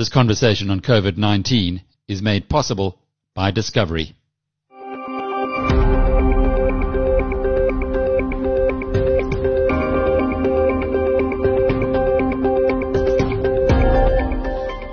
[0.00, 2.98] This conversation on COVID-19 is made possible
[3.34, 4.14] by Discovery.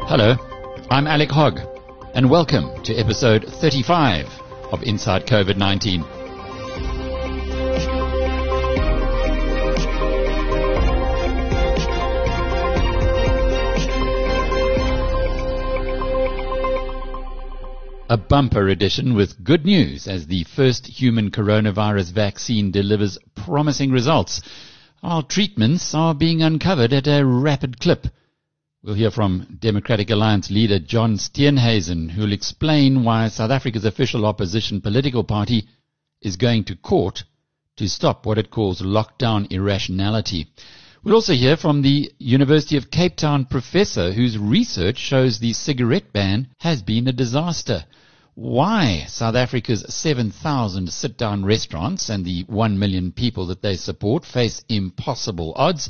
[0.09, 0.35] Hello,
[0.91, 1.61] I'm Alec Hogg,
[2.13, 4.27] and welcome to episode 35
[4.73, 6.16] of Inside COVID-19.
[18.17, 24.41] Bumper edition with good news as the first human coronavirus vaccine delivers promising results.
[25.03, 28.07] Our treatments are being uncovered at a rapid clip.
[28.83, 34.81] We'll hear from Democratic Alliance leader John Steenhuisen, who'll explain why South Africa's official opposition
[34.81, 35.67] political party
[36.21, 37.23] is going to court
[37.77, 40.47] to stop what it calls lockdown irrationality.
[41.03, 46.11] We'll also hear from the University of Cape Town professor whose research shows the cigarette
[46.11, 47.85] ban has been a disaster.
[48.39, 54.63] Why South Africa's 7,000 sit-down restaurants and the 1 million people that they support face
[54.69, 55.89] impossible odds.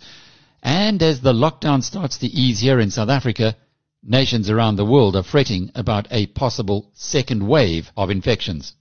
[0.63, 3.57] And as the lockdown starts to ease here in South Africa,
[4.01, 8.75] nations around the world are fretting about a possible second wave of infections.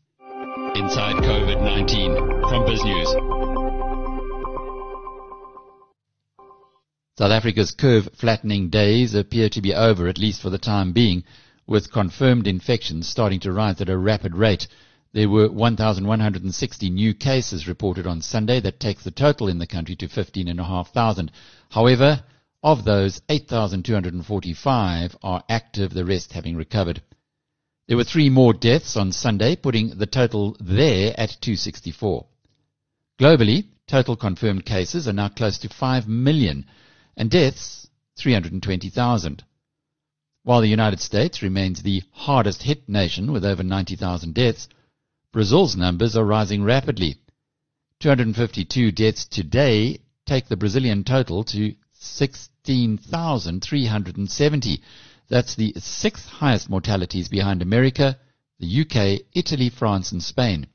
[0.77, 3.37] Inside COVID-19 from BizNews.
[7.19, 11.25] South Africa's curve flattening days appear to be over, at least for the time being,
[11.67, 14.69] with confirmed infections starting to rise at a rapid rate.
[15.12, 18.61] There were 1,160 new cases reported on Sunday.
[18.61, 21.33] That takes the total in the country to 15,500.
[21.70, 22.22] However,
[22.62, 27.03] of those, 8,245 are active, the rest having recovered.
[27.89, 32.27] There were three more deaths on Sunday, putting the total there at 264.
[33.20, 36.67] Globally, total confirmed cases are now close to 5 million
[37.17, 39.44] and deaths 320,000.
[40.47, 44.69] While the United States remains the hardest hit nation with over 90,000 deaths,
[45.33, 47.17] Brazil's numbers are rising rapidly.
[47.99, 54.83] 252 deaths today take the Brazilian total to 16,370.
[55.29, 58.17] That's the sixth highest mortalities behind America,
[58.61, 60.69] the UK, Italy, France and Spain.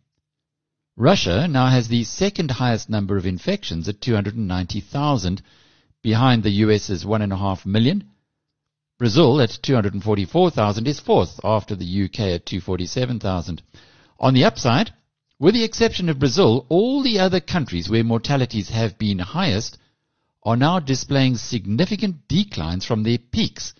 [0.98, 5.42] Russia now has the second highest number of infections at 290,000,
[6.04, 8.11] behind the US's 1.5 million.
[9.01, 13.63] Brazil at 244,000 is fourth after the UK at 247,000.
[14.19, 14.94] On the upside,
[15.39, 19.79] with the exception of Brazil, all the other countries where mortalities have been highest
[20.44, 23.73] are now displaying significant declines from their peaks.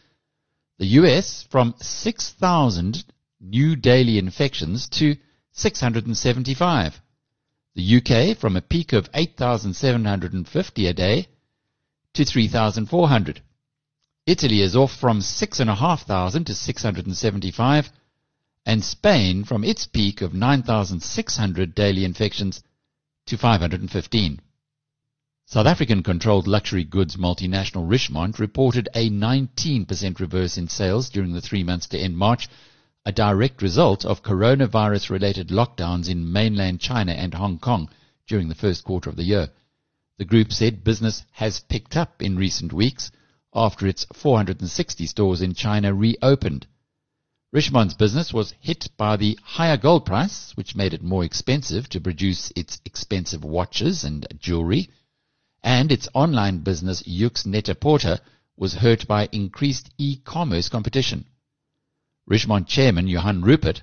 [0.79, 3.03] The US from 6,000
[3.39, 5.17] new daily infections to
[5.51, 6.99] 675.
[7.75, 11.27] The UK from a peak of 8,750 a day
[12.15, 13.43] to 3,400.
[14.27, 17.91] Italy is off from 6,500 to 675
[18.67, 22.61] and Spain from its peak of 9,600 daily infections
[23.25, 24.39] to 515.
[25.47, 31.41] South African controlled luxury goods multinational Richemont reported a 19% reverse in sales during the
[31.41, 32.47] three months to end March,
[33.03, 37.89] a direct result of coronavirus related lockdowns in mainland China and Hong Kong
[38.27, 39.49] during the first quarter of the year.
[40.17, 43.11] The group said business has picked up in recent weeks
[43.53, 46.67] after its 460 stores in China reopened.
[47.51, 52.00] Richemont's business was hit by the higher gold price, which made it more expensive to
[52.00, 54.89] produce its expensive watches and jewelry,
[55.62, 58.19] and its online business Yoox Net-a-Porter
[58.56, 61.25] was hurt by increased e-commerce competition.
[62.25, 63.81] Richemont chairman Johan Rupert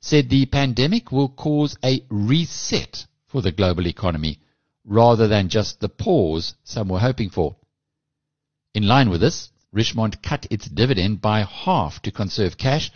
[0.00, 4.38] said the pandemic will cause a reset for the global economy
[4.84, 7.56] rather than just the pause some were hoping for.
[8.72, 12.92] In line with this, Richemont cut its dividend by half to conserve cash.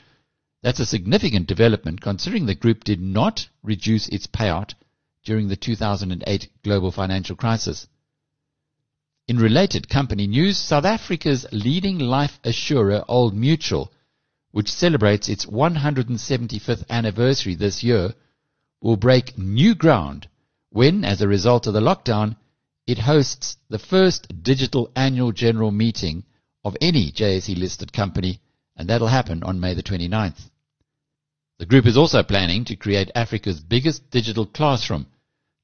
[0.62, 4.74] That's a significant development considering the group did not reduce its payout
[5.24, 7.88] during the 2008 global financial crisis.
[9.26, 13.93] In related company news, South Africa's leading life assurer Old Mutual,
[14.52, 18.14] which celebrates its 175th anniversary this year,
[18.81, 20.28] will break new ground
[20.70, 22.37] when, as a result of the lockdown,
[22.86, 26.25] it hosts the first digital annual general meeting
[26.64, 28.40] of any JSE listed company,
[28.76, 30.50] and that'll happen on May the 29th.
[31.58, 35.06] The group is also planning to create Africa's biggest digital classroom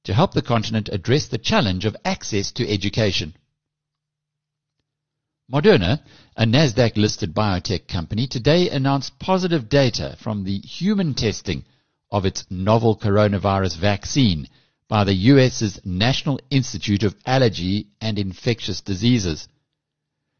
[0.05, 3.35] to help the continent address the challenge of access to education.
[5.53, 6.01] Moderna,
[6.37, 11.65] a Nasdaq listed biotech company, today announced positive data from the human testing
[12.11, 14.49] of its novel coronavirus vaccine
[14.91, 19.47] by the US's National Institute of Allergy and Infectious Diseases.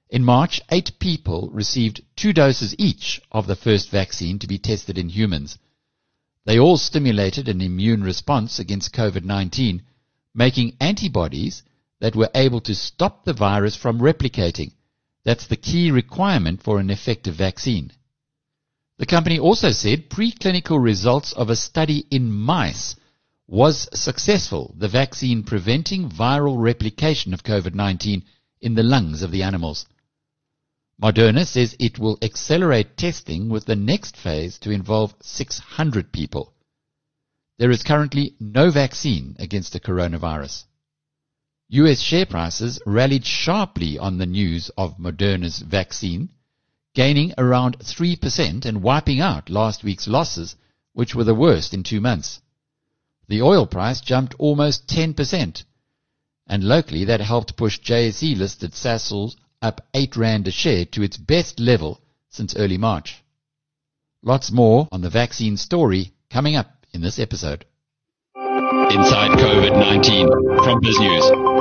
[0.09, 4.99] In March, eight people received two doses each of the first vaccine to be tested
[4.99, 5.57] in humans.
[6.47, 9.83] They all stimulated an immune response against COVID-19,
[10.35, 11.63] making antibodies
[12.01, 14.73] that were able to stop the virus from replicating.
[15.23, 17.93] That's the key requirement for an effective vaccine.
[18.99, 22.97] The company also said preclinical results of a study in mice
[23.51, 28.23] was successful, the vaccine preventing viral replication of COVID-19
[28.61, 29.87] in the lungs of the animals.
[31.03, 36.55] Moderna says it will accelerate testing with the next phase to involve 600 people.
[37.59, 40.67] There is currently no vaccine against the coronavirus.
[41.71, 46.29] US share prices rallied sharply on the news of Moderna's vaccine,
[46.95, 50.55] gaining around 3% and wiping out last week's losses,
[50.93, 52.41] which were the worst in two months.
[53.31, 55.63] The oil price jumped almost 10%,
[56.49, 61.17] and locally that helped push JSE listed Sasol up 8 Rand a share to its
[61.17, 63.23] best level since early March.
[64.25, 67.67] Lots more on the vaccine story coming up in this episode.
[68.35, 71.61] Inside COVID-19 from BizNews.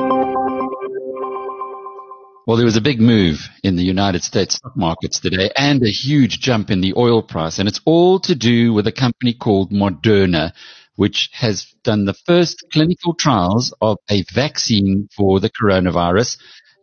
[2.47, 5.91] Well, there was a big move in the United States stock markets today and a
[5.91, 7.59] huge jump in the oil price.
[7.59, 10.53] And it's all to do with a company called Moderna,
[10.99, 16.37] which has done the first clinical trials of a vaccine for the coronavirus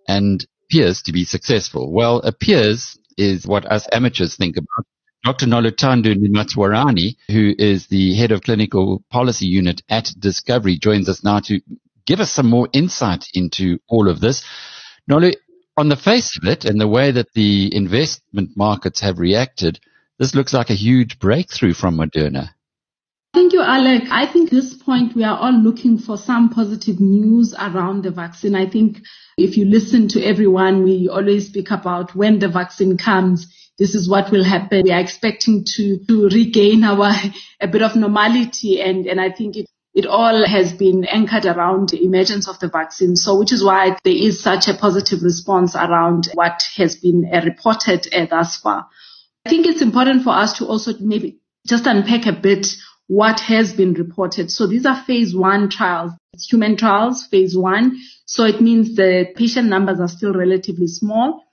[0.08, 1.92] and appears to be successful.
[1.92, 4.86] Well, appears is what us amateurs think about.
[5.22, 5.44] Dr.
[5.44, 11.40] Noluthando Nematswerani, who is the head of clinical policy unit at Discovery, joins us now
[11.40, 11.60] to
[12.06, 14.42] give us some more insight into all of this.
[15.10, 15.34] Nolu,
[15.76, 19.78] on the face of it and the way that the investment markets have reacted,
[20.18, 22.55] this looks like a huge breakthrough from Moderna.
[23.36, 24.04] Thank you, Alec.
[24.10, 28.10] I think at this point we are all looking for some positive news around the
[28.10, 28.54] vaccine.
[28.54, 29.02] I think
[29.36, 33.46] if you listen to everyone, we always speak about when the vaccine comes,
[33.78, 34.84] this is what will happen.
[34.84, 37.12] We are expecting to, to regain our,
[37.60, 38.80] a bit of normality.
[38.80, 42.68] And, and I think it it all has been anchored around the emergence of the
[42.68, 43.16] vaccine.
[43.16, 47.42] So, which is why there is such a positive response around what has been uh,
[47.44, 48.86] reported uh, thus far.
[49.44, 52.66] I think it's important for us to also maybe just unpack a bit
[53.08, 54.50] what has been reported.
[54.50, 57.96] So these are phase one trials, it's human trials, phase one.
[58.26, 61.44] So it means the patient numbers are still relatively small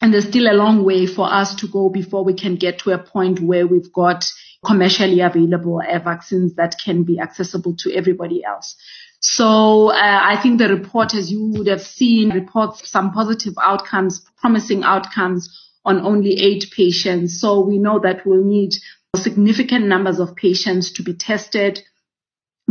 [0.00, 2.92] and there's still a long way for us to go before we can get to
[2.92, 4.24] a point where we've got
[4.64, 8.76] commercially available uh, vaccines that can be accessible to everybody else.
[9.20, 14.24] So uh, I think the report, as you would have seen, reports some positive outcomes,
[14.38, 15.50] promising outcomes
[15.84, 17.40] on only eight patients.
[17.40, 18.72] So we know that we'll need
[19.16, 21.80] significant numbers of patients to be tested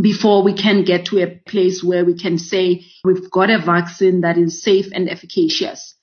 [0.00, 4.22] before we can get to a place where we can say we've got a vaccine
[4.22, 5.94] that is safe and efficacious.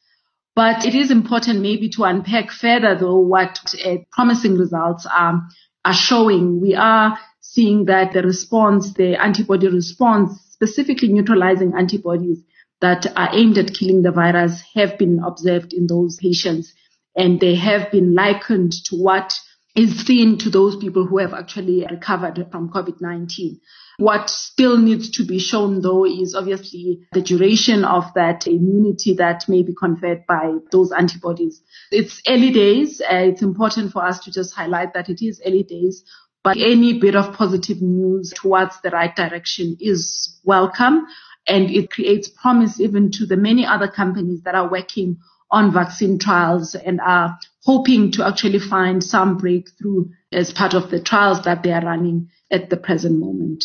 [0.55, 5.41] But it is important maybe to unpack further though what uh, promising results are
[5.85, 6.59] are showing.
[6.61, 12.43] We are seeing that the response, the antibody response, specifically neutralizing antibodies
[12.81, 16.73] that are aimed at killing the virus have been observed in those patients
[17.15, 19.33] and they have been likened to what
[19.77, 23.59] is seen to those people who have actually recovered from COVID-19.
[23.99, 29.47] What still needs to be shown though is obviously the duration of that immunity that
[29.47, 31.61] may be conferred by those antibodies.
[31.91, 33.01] It's early days.
[33.01, 36.03] Uh, it's important for us to just highlight that it is early days,
[36.43, 41.05] but any bit of positive news towards the right direction is welcome
[41.47, 45.17] and it creates promise even to the many other companies that are working
[45.49, 47.37] on vaccine trials and are
[47.67, 52.29] hoping to actually find some breakthrough as part of the trials that they are running
[52.49, 53.61] at the present moment.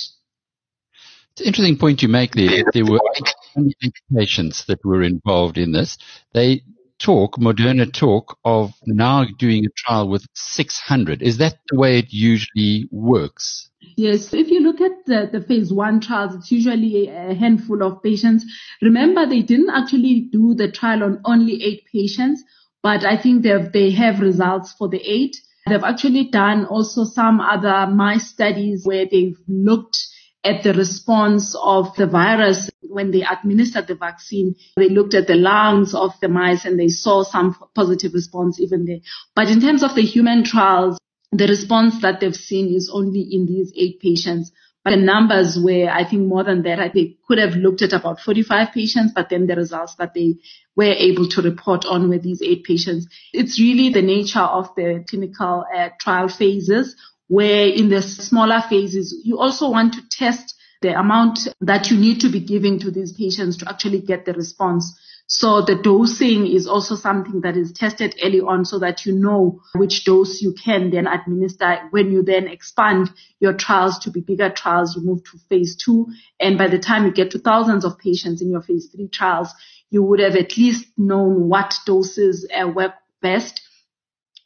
[1.31, 2.65] It's an interesting point you make there.
[2.75, 2.99] There were
[3.57, 5.99] eight patients that were involved in this.
[6.35, 6.63] They
[6.99, 11.23] talk, Moderna talk of now doing a trial with 600.
[11.23, 13.71] Is that the way it usually works?
[13.97, 14.35] Yes.
[14.35, 18.45] If you look at the, the phase one trials, it's usually a handful of patients.
[18.81, 22.43] Remember, they didn't actually do the trial on only eight patients,
[22.83, 25.37] but I think they've, they have results for the eight.
[25.67, 29.99] They've actually done also some other mice studies where they've looked
[30.45, 34.57] at the response of the virus when they administered the vaccine.
[34.77, 38.85] They looked at the lungs of the mice and they saw some positive response even
[38.85, 38.99] there.
[39.37, 40.99] But in terms of the human trials,
[41.31, 44.51] the response that they've seen is only in these eight patients.
[44.85, 46.93] But the numbers were, I think, more than that.
[46.93, 50.37] They could have looked at about 45 patients, but then the results that they
[50.75, 53.07] were able to report on with these eight patients.
[53.33, 56.97] It's really the nature of the clinical uh, trial phases
[57.29, 62.21] where in the smaller phases, you also want to test the amount that you need
[62.21, 64.99] to be giving to these patients to actually get the response.
[65.35, 69.62] So the dosing is also something that is tested early on so that you know
[69.75, 71.89] which dose you can then administer.
[71.91, 73.11] When you then expand
[73.41, 76.09] your trials to be bigger trials, you move to phase two.
[76.39, 79.49] And by the time you get to thousands of patients in your phase three trials,
[79.89, 83.62] you would have at least known what doses uh, work best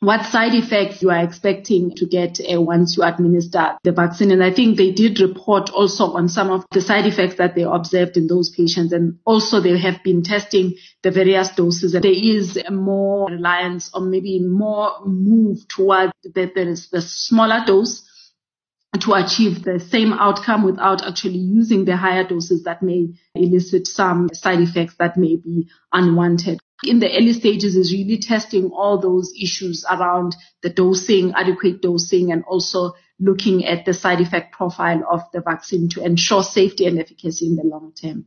[0.00, 4.30] what side effects you are expecting to get uh, once you administer the vaccine.
[4.30, 7.62] And I think they did report also on some of the side effects that they
[7.62, 8.92] observed in those patients.
[8.92, 11.94] And also they have been testing the various doses.
[11.94, 17.64] And there is more reliance or maybe more move toward that there is the smaller
[17.66, 18.02] dose
[19.00, 24.28] to achieve the same outcome without actually using the higher doses that may elicit some
[24.32, 29.32] side effects that may be unwanted in the early stages is really testing all those
[29.40, 35.22] issues around the dosing, adequate dosing, and also looking at the side effect profile of
[35.32, 38.26] the vaccine to ensure safety and efficacy in the long term.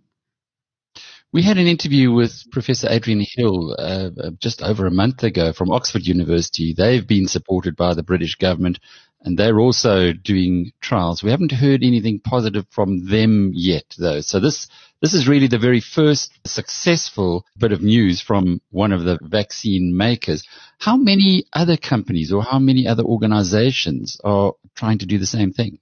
[1.31, 5.53] We had an interview with Professor Adrian Hill uh, uh, just over a month ago
[5.53, 6.73] from Oxford University.
[6.73, 8.79] They've been supported by the British government
[9.21, 11.21] and they're also doing trials.
[11.21, 14.21] We haven't heard anything positive from them yet though.
[14.21, 14.69] So this,
[15.03, 19.95] this is really the very first successful bit of news from one of the vaccine
[19.95, 20.47] makers.
[20.79, 25.53] How many other companies or how many other organizations are trying to do the same
[25.53, 25.77] thing?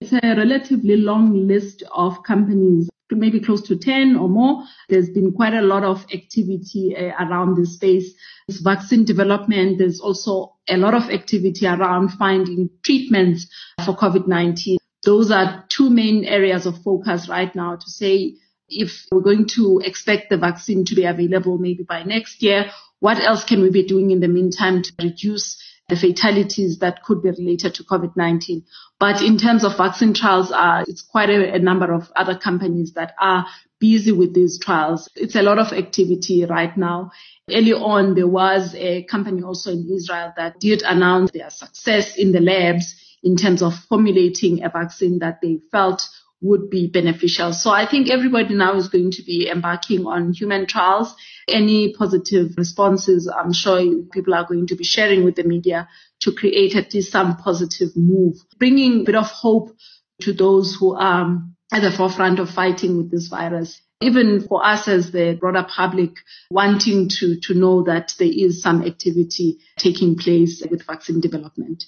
[0.00, 4.64] It's a relatively long list of companies maybe close to 10 or more.
[4.88, 8.14] There's been quite a lot of activity uh, around this space.
[8.48, 9.78] This vaccine development.
[9.78, 13.46] There's also a lot of activity around finding treatments
[13.84, 14.76] for COVID-19.
[15.04, 18.36] Those are two main areas of focus right now to say
[18.68, 23.20] if we're going to expect the vaccine to be available maybe by next year, what
[23.20, 27.30] else can we be doing in the meantime to reduce the fatalities that could be
[27.30, 28.62] related to COVID-19.
[28.98, 32.94] But in terms of vaccine trials, uh, it's quite a, a number of other companies
[32.94, 33.46] that are
[33.80, 35.10] busy with these trials.
[35.14, 37.10] It's a lot of activity right now.
[37.50, 42.32] Early on, there was a company also in Israel that did announce their success in
[42.32, 46.08] the labs in terms of formulating a vaccine that they felt
[46.44, 47.54] would be beneficial.
[47.54, 51.14] So I think everybody now is going to be embarking on human trials.
[51.48, 53.80] Any positive responses, I'm sure
[54.12, 55.88] people are going to be sharing with the media
[56.20, 59.74] to create at least some positive move, bringing a bit of hope
[60.20, 63.80] to those who are at the forefront of fighting with this virus.
[64.02, 66.10] Even for us as the broader public
[66.50, 71.84] wanting to, to know that there is some activity taking place with vaccine development.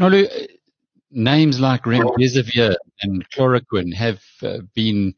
[0.00, 0.48] Nolu,
[1.10, 5.14] names like remdesivir and chloroquine have uh, been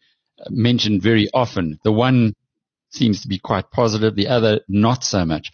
[0.51, 1.79] mentioned very often.
[1.85, 2.35] The one
[2.91, 5.51] seems to be quite positive, the other not so much.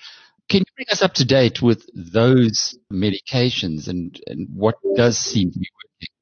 [0.49, 5.50] Can you bring us up to date with those medications and, and what does seem
[5.50, 6.14] to be working?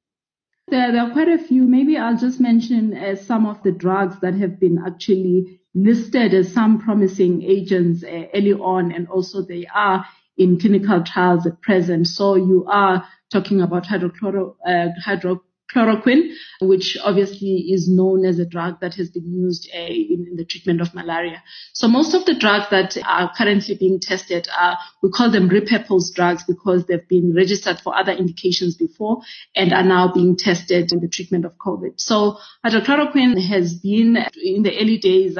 [0.69, 1.63] There, there are quite a few.
[1.63, 6.53] Maybe I'll just mention uh, some of the drugs that have been actually listed as
[6.53, 10.05] some promising agents uh, early on, and also they are
[10.37, 12.09] in clinical trials at present.
[12.09, 18.81] So you are talking about hydrochloro, uh, hydrochloroquine, which obviously is known as a drug
[18.81, 21.43] that has been used uh, in, in, the treatment of malaria.
[21.73, 26.15] So most of the drugs that are currently being tested are, we call them repurposed
[26.15, 29.23] drugs because they've been registered for other indications before
[29.55, 32.01] and are now being tested in the treatment of COVID.
[32.01, 35.37] So hydrochloroquine has been in the early days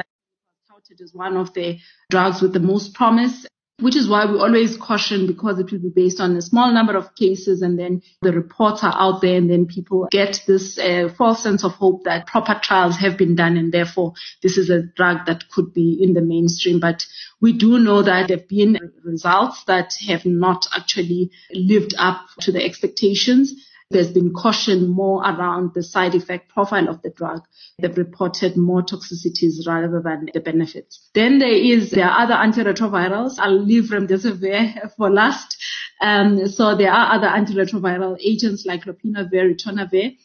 [0.69, 1.79] touted as one of the
[2.09, 3.45] drugs with the most promise
[3.79, 6.97] which is why we always caution because it will be based on a small number
[6.97, 11.09] of cases and then the reports are out there and then people get this uh,
[11.15, 14.81] false sense of hope that proper trials have been done and therefore this is a
[14.81, 16.79] drug that could be in the mainstream.
[16.79, 17.05] But
[17.39, 22.51] we do know that there have been results that have not actually lived up to
[22.51, 23.53] the expectations.
[23.89, 27.43] There's been caution more around the side effect profile of the drug.
[27.79, 31.09] They've reported more toxicities rather than the benefits.
[31.13, 33.35] Then there is, there are other antiretrovirals.
[33.39, 35.57] I'll leave remdesivir for last.
[36.01, 40.17] Um, so there are other antiretroviral agents like lopinavir, ritonavir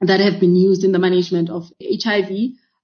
[0.00, 2.30] that have been used in the management of HIV.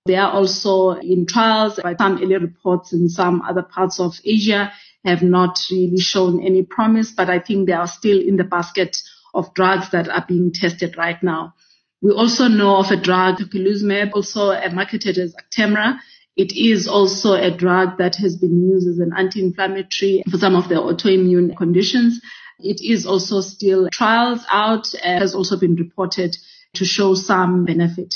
[0.06, 4.72] They are also in trials by some early reports in some other parts of Asia
[5.04, 8.96] have not really shown any promise, but I think they are still in the basket
[9.34, 11.54] of drugs that are being tested right now.
[12.02, 15.98] We also know of a drug, tocilizumab, also marketed as Actemra.
[16.36, 20.68] It is also a drug that has been used as an anti-inflammatory for some of
[20.68, 22.20] the autoimmune conditions.
[22.58, 26.36] It is also still trials out, has also been reported
[26.74, 28.14] to show some benefit.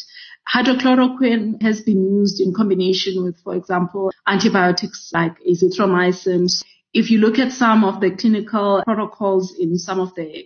[0.52, 6.48] Hydrochloroquine has been used in combination with, for example, antibiotics like azithromycin.
[6.92, 10.44] If you look at some of the clinical protocols in some of the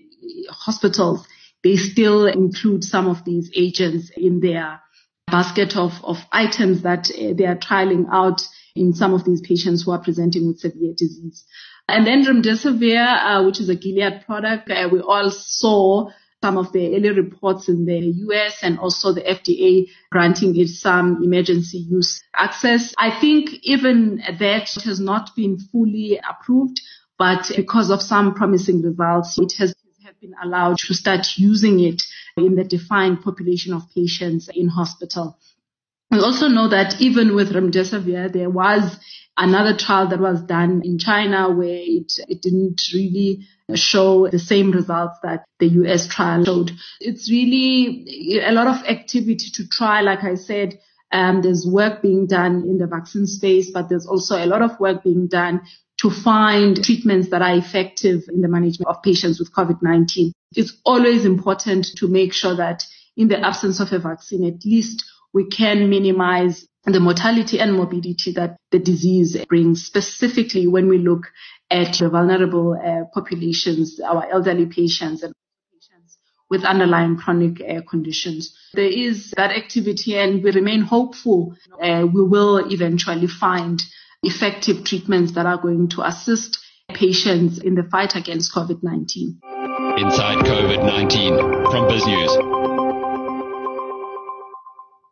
[0.50, 1.26] hospitals,
[1.62, 4.80] they still include some of these agents in their
[5.26, 8.42] basket of, of items that uh, they are trialing out
[8.74, 11.44] in some of these patients who are presenting with severe disease.
[11.88, 16.10] And then remdesivir, uh, which is a Gilead product, uh, we all saw
[16.42, 21.22] some of the early reports in the US and also the FDA granting it some
[21.22, 22.94] emergency use access.
[22.96, 26.80] I think even that has not been fully approved,
[27.18, 29.74] but because of some promising results, it has
[30.20, 32.02] been allowed to start using it
[32.36, 35.38] in the defined population of patients in hospital.
[36.10, 38.98] We also know that even with remdesivir, there was
[39.36, 44.70] another trial that was done in China where it, it didn't really show the same
[44.70, 46.72] results that the US trial showed.
[47.00, 50.00] It's really a lot of activity to try.
[50.00, 50.80] Like I said,
[51.12, 54.78] um, there's work being done in the vaccine space, but there's also a lot of
[54.80, 55.62] work being done
[55.98, 60.32] to find treatments that are effective in the management of patients with COVID-19.
[60.54, 62.84] It's always important to make sure that
[63.16, 68.32] in the absence of a vaccine, at least we can minimize the mortality and morbidity
[68.32, 71.26] that the disease brings, specifically when we look
[71.70, 75.34] at the vulnerable uh, populations, our elderly patients and
[75.72, 76.16] patients
[76.48, 78.56] with underlying chronic uh, conditions.
[78.72, 83.82] There is that activity and we remain hopeful uh, we will eventually find
[84.22, 86.58] effective treatments that are going to assist
[86.92, 89.38] patients in the fight against COVID-19.
[89.98, 92.58] Inside COVID-19 from BizNews.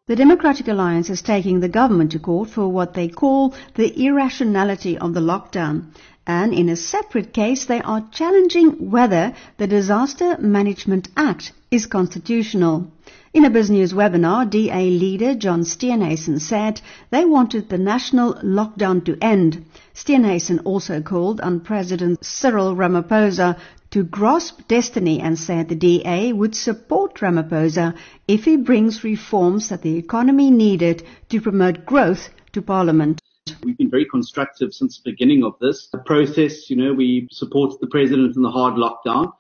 [0.09, 4.97] The Democratic Alliance is taking the government to court for what they call the irrationality
[4.97, 5.93] of the lockdown.
[6.27, 12.91] And in a separate case, they are challenging whether the Disaster Management Act is constitutional.
[13.33, 16.81] In a BizNews webinar, DA leader John Steenhuisen said
[17.11, 19.65] they wanted the national lockdown to end.
[19.95, 23.57] Steenhuisen also called on President Cyril Ramaphosa
[23.91, 27.95] to grasp destiny and said the DA would support Ramaphosa
[28.27, 33.21] if he brings reforms that the economy needed to promote growth to Parliament.
[33.63, 36.69] We've been very constructive since the beginning of this process.
[36.69, 39.33] You know, we supported the president in the hard lockdown.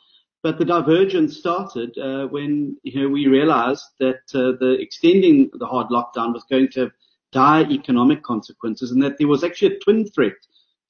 [0.42, 5.66] But the divergence started uh, when you know we realized that uh, the extending the
[5.66, 6.92] hard lockdown was going to have
[7.32, 10.36] dire economic consequences, and that there was actually a twin threat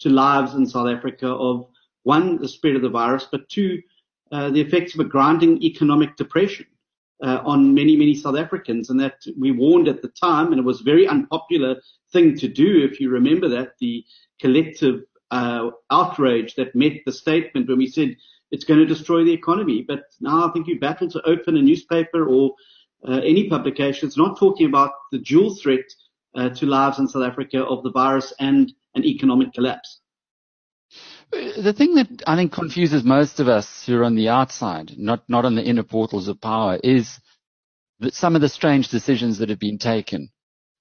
[0.01, 1.69] to lives in South Africa of
[2.03, 3.81] one, the spread of the virus, but two,
[4.31, 6.67] uh, the effects of a grinding economic depression
[7.23, 8.91] uh, on many, many South Africans.
[8.91, 11.81] And that we warned at the time, and it was a very unpopular
[12.13, 14.05] thing to do, if you remember that, the
[14.41, 18.17] collective uh, outrage that met the statement when we said
[18.51, 19.83] it's going to destroy the economy.
[19.83, 22.55] But now I think you battle to open a newspaper or
[23.07, 24.07] uh, any publication.
[24.07, 25.85] It's not talking about the dual threat
[26.37, 30.01] uh, to lives in South Africa of the virus and an economic collapse.
[31.33, 35.29] The thing that I think confuses most of us who are on the outside, not,
[35.29, 37.19] not on the inner portals of power, is
[38.01, 40.31] that some of the strange decisions that have been taken.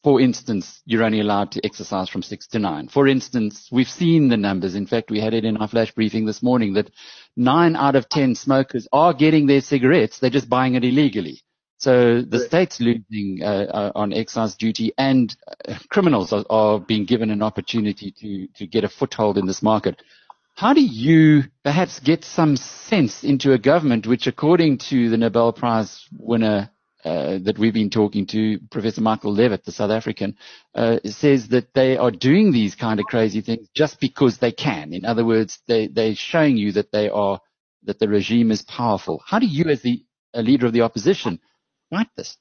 [0.04, 2.90] For instance, you're only allowed to exercise from six to nine.
[2.90, 4.76] For instance, we've seen the numbers.
[4.76, 6.92] In fact, we had it in our flash briefing this morning that
[7.36, 10.20] nine out of ten smokers are getting their cigarettes.
[10.20, 11.42] They're just buying it illegally.
[11.80, 15.36] So the state's losing uh, uh, on excise duty, and
[15.68, 19.62] uh, criminals are, are, being given an opportunity to to get a foothold in this
[19.62, 20.02] market.
[20.56, 25.52] How do you perhaps get some sense into a government which, according to the Nobel
[25.52, 26.70] Prize winner
[27.04, 30.38] uh, that we've been talking to, Professor Michael Levitt, the South African,
[30.74, 34.94] uh, says that they are doing these kind of crazy things just because they can.
[34.94, 37.42] In other words, they, they're showing you that they are,
[37.84, 39.22] that the regime is powerful.
[39.28, 41.42] How do you, as the leader of the opposition,
[41.90, 42.38] fight this?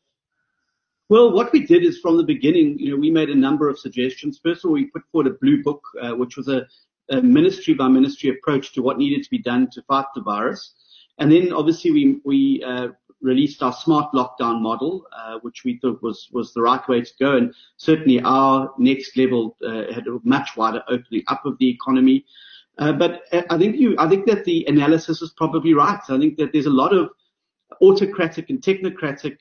[1.08, 3.76] Well, what we did is from the beginning, you know, we made a number of
[3.76, 4.38] suggestions.
[4.40, 6.64] First of all, we put forward a blue book, uh, which was a,
[7.10, 10.74] a ministry by ministry approach to what needed to be done to fight the virus.
[11.18, 12.88] And then obviously we, we, uh,
[13.20, 17.12] released our smart lockdown model, uh, which we thought was, was the right way to
[17.18, 17.36] go.
[17.36, 22.24] And certainly our next level, uh, had a much wider opening up of the economy.
[22.78, 26.00] Uh, but uh, I think you, I think that the analysis is probably right.
[26.08, 27.10] I think that there's a lot of
[27.80, 29.38] autocratic and technocratic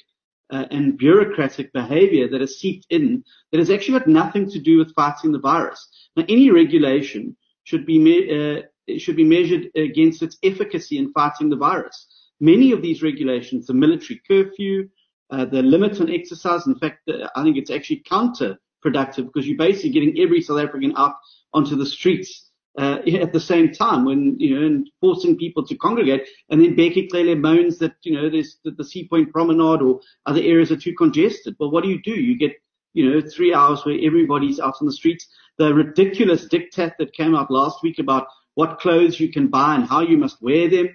[0.52, 4.78] uh, and bureaucratic behavior that has seeped in that has actually got nothing to do
[4.78, 5.90] with fighting the virus.
[6.16, 7.98] Now, any regulation should be
[8.30, 8.62] uh,
[8.98, 12.08] should be measured against its efficacy in fighting the virus.
[12.40, 14.90] Many of these regulations, the military curfew,
[15.30, 19.58] uh, the limit on exercise, in fact, uh, I think it's actually counterproductive because you're
[19.58, 21.16] basically getting every South African out
[21.54, 25.76] onto the streets uh, at the same time when, you know, and forcing people to
[25.78, 26.28] congregate.
[26.50, 30.02] And then Bheki Cele moans that, you know, there's the, the Sea Point Promenade or
[30.26, 31.56] other areas are too congested.
[31.60, 32.12] Well, what do you do?
[32.12, 32.54] You get,
[32.94, 37.36] you know, three hours where everybody's out on the streets the ridiculous diktat that came
[37.36, 40.90] out last week about what clothes you can buy and how you must wear them.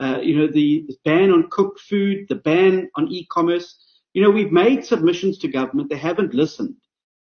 [0.00, 3.76] Uh, you know, the ban on cooked food, the ban on e-commerce.
[4.14, 5.90] You know, we've made submissions to government.
[5.90, 6.76] They haven't listened.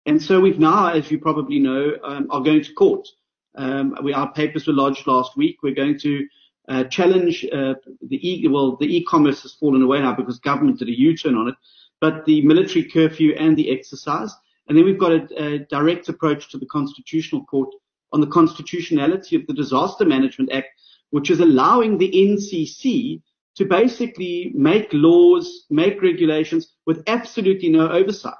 [0.06, 3.08] And so we've now, as you probably know, um, are going to court.
[3.56, 5.62] Um, we, our papers were lodged last week.
[5.62, 6.26] We're going to
[6.68, 10.88] uh, challenge uh, the e well the e-commerce has fallen away now because government did
[10.88, 11.54] a U-turn on it,
[12.00, 14.34] but the military curfew and the exercise,
[14.68, 17.68] and then we've got a, a direct approach to the constitutional court
[18.12, 20.68] on the constitutionality of the Disaster Management Act,
[21.10, 23.20] which is allowing the NCC
[23.56, 28.34] to basically make laws, make regulations with absolutely no oversight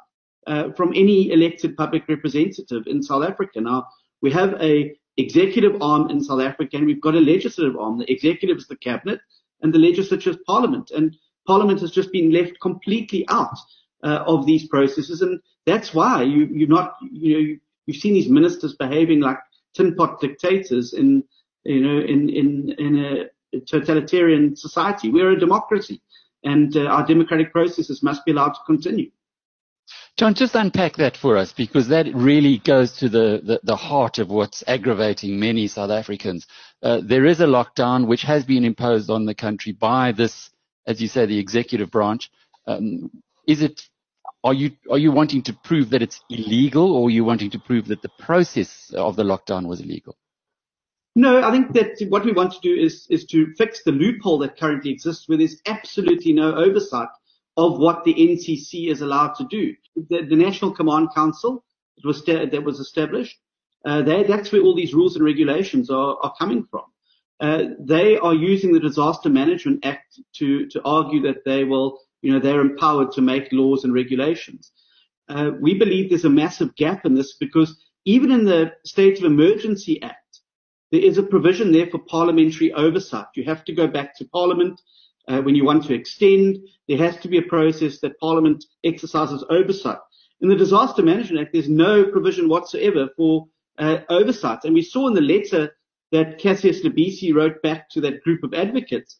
[0.47, 3.61] uh, from any elected public representative in South Africa.
[3.61, 3.87] Now,
[4.23, 7.99] we have a executive arm in South Africa and we've got a legislative arm.
[7.99, 9.21] The executive is the cabinet
[9.63, 10.91] and the legislature is parliament.
[10.91, 13.57] And parliament has just been left completely out
[14.05, 15.23] uh, of these processes.
[15.23, 19.39] And that's why you, you're not, you know, you, you've seen these ministers behaving like
[19.75, 21.25] tin pot dictators in,
[21.65, 25.11] you know, in, in, in a totalitarian society.
[25.11, 26.01] We're a democracy
[26.45, 29.11] and uh, our democratic processes must be allowed to continue.
[30.17, 34.19] John, just unpack that for us because that really goes to the, the, the heart
[34.19, 36.47] of what's aggravating many South Africans.
[36.83, 40.51] Uh, there is a lockdown which has been imposed on the country by this,
[40.87, 42.31] as you say, the executive branch.
[42.67, 43.11] Um,
[43.49, 43.83] is it,
[44.45, 47.59] are you, are you wanting to prove that it's illegal or are you wanting to
[47.59, 50.17] prove that the process of the lockdown was illegal?
[51.17, 54.39] No, I think that what we want to do is, is to fix the loophole
[54.39, 57.09] that currently exists where there's absolutely no oversight
[57.57, 59.75] of what the NCC is allowed to do.
[59.97, 61.65] The, the National Command Council
[61.97, 63.39] that was, that was established,
[63.85, 66.85] uh, they, that's where all these rules and regulations are, are coming from.
[67.41, 72.33] Uh, they are using the Disaster Management Act to, to argue that they will, you
[72.33, 74.73] know, they're empowered to make laws and regulations.
[75.29, 79.25] Uh, we believe there's a massive gap in this because even in the State of
[79.25, 80.41] Emergency Act,
[80.91, 83.27] there is a provision there for parliamentary oversight.
[83.35, 84.81] You have to go back to Parliament
[85.29, 86.59] uh, when you want to extend,
[86.89, 89.99] there has to be a process that Parliament exercises oversight.
[90.41, 93.47] In the Disaster Management Act, there's no provision whatsoever for
[93.79, 94.61] uh, oversight.
[94.65, 95.77] And we saw in the letter
[96.13, 99.19] that Cassius Lubisi wrote back to that group of advocates,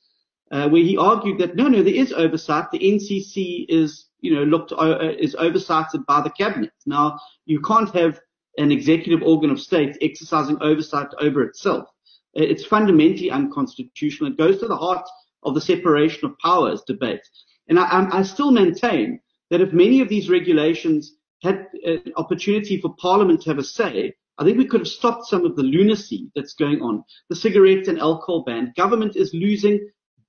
[0.55, 2.71] uh, where he argued that no, no, there is oversight.
[2.71, 6.71] The NCC is, you know, looked uh, is oversighted by the cabinet.
[6.87, 8.21] Now, you can't have
[8.57, 11.89] an executive organ of state exercising oversight over itself.
[12.35, 14.31] It's fundamentally unconstitutional.
[14.31, 15.05] It goes to the heart
[15.43, 17.27] of the separation of powers debate.
[17.69, 19.19] And I, I still maintain
[19.51, 24.15] that if many of these regulations had an opportunity for Parliament to have a say,
[24.39, 27.03] I think we could have stopped some of the lunacy that's going on.
[27.29, 28.73] The cigarette and alcohol ban.
[28.77, 29.81] Government is losing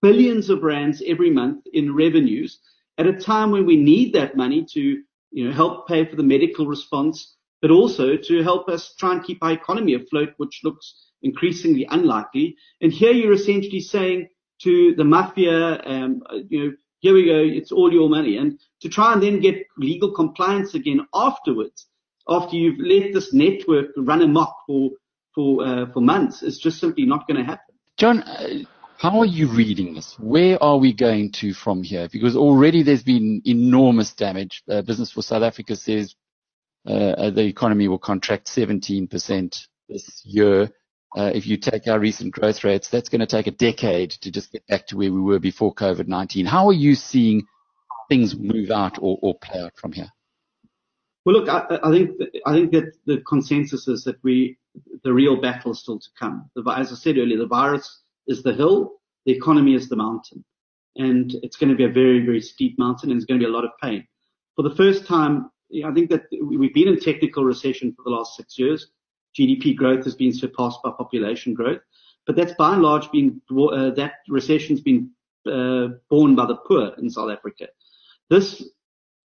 [0.06, 2.60] billions of rands every month in revenues
[3.00, 4.82] at a time when we need that money to,
[5.32, 9.24] you know, help pay for the medical response, but also to help us try and
[9.24, 10.86] keep our economy afloat, which looks
[11.24, 12.56] increasingly unlikely.
[12.82, 14.30] And here you're essentially saying
[14.62, 18.38] to the mafia, um, you know, here we go, it's all your money.
[18.38, 21.88] And to try and then get legal compliance again afterwards,
[22.30, 24.91] after you've let this network run amok for,
[25.34, 27.74] for, uh, for months, is just simply not going to happen.
[27.98, 28.65] John, uh,
[28.98, 30.16] how are you reading this?
[30.20, 32.08] Where are we going to from here?
[32.12, 34.64] Because already there's been enormous damage.
[34.70, 36.16] Uh, Business for South Africa says
[36.88, 40.70] uh, the economy will contract 17% this year.
[41.18, 44.32] Uh, if you take our recent growth rates, that's going to take a decade to
[44.32, 46.46] just get back to where we were before COVID-19.
[46.46, 47.46] How are you seeing
[48.10, 50.10] things move out or, or play out from here?
[51.26, 54.58] Well, look, I, I think that, I think that the consensus is that we
[55.04, 56.50] the real battle is still to come.
[56.56, 58.94] The, as I said earlier, the virus is the hill,
[59.26, 60.44] the economy is the mountain,
[60.96, 63.50] and it's going to be a very very steep mountain, and it's going to be
[63.50, 64.08] a lot of pain.
[64.56, 65.50] For the first time,
[65.86, 68.88] I think that we've been in technical recession for the last six years.
[69.38, 71.82] GDP growth has been surpassed by population growth.
[72.26, 75.12] But that's by and large been, uh, that recession's been
[75.46, 77.68] uh, borne by the poor in South Africa.
[78.30, 78.68] This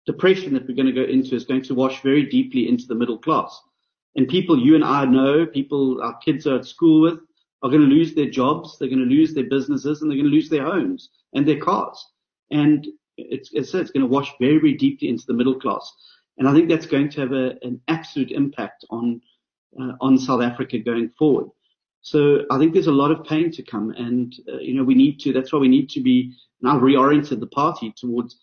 [0.06, 2.96] depression that we're going to go into is going to wash very deeply into the
[2.96, 3.58] middle class.
[4.16, 7.20] And people you and I know, people our kids are at school with,
[7.62, 10.30] are going to lose their jobs, they're going to lose their businesses, and they're going
[10.30, 12.04] to lose their homes and their cars.
[12.52, 15.92] And it's, it's, it's going to wash very, very deeply into the middle class.
[16.38, 19.22] And I think that's going to have a, an absolute impact on
[19.80, 21.48] uh, on South Africa going forward.
[22.02, 24.96] So I think there's a lot of pain to come, and uh, you know we
[24.96, 25.34] need to.
[25.34, 28.40] That's why we need to be now reoriented the party towards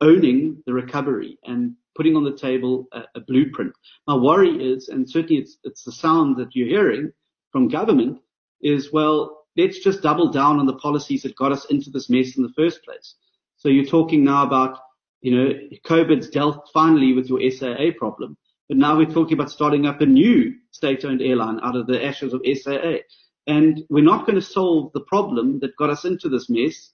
[0.00, 3.72] owning the recovery and putting on the table a, a blueprint.
[4.06, 7.12] My worry is, and certainly it's it's the sound that you're hearing
[7.52, 8.18] from government,
[8.62, 12.36] is well, let's just double down on the policies that got us into this mess
[12.36, 13.14] in the first place.
[13.56, 14.78] So you're talking now about,
[15.20, 15.52] you know,
[15.84, 18.36] COVID's dealt finally with your SAA problem.
[18.68, 22.34] But now we're talking about starting up a new state-owned airline out of the ashes
[22.34, 22.98] of SAA.
[23.46, 26.92] And we're not going to solve the problem that got us into this mess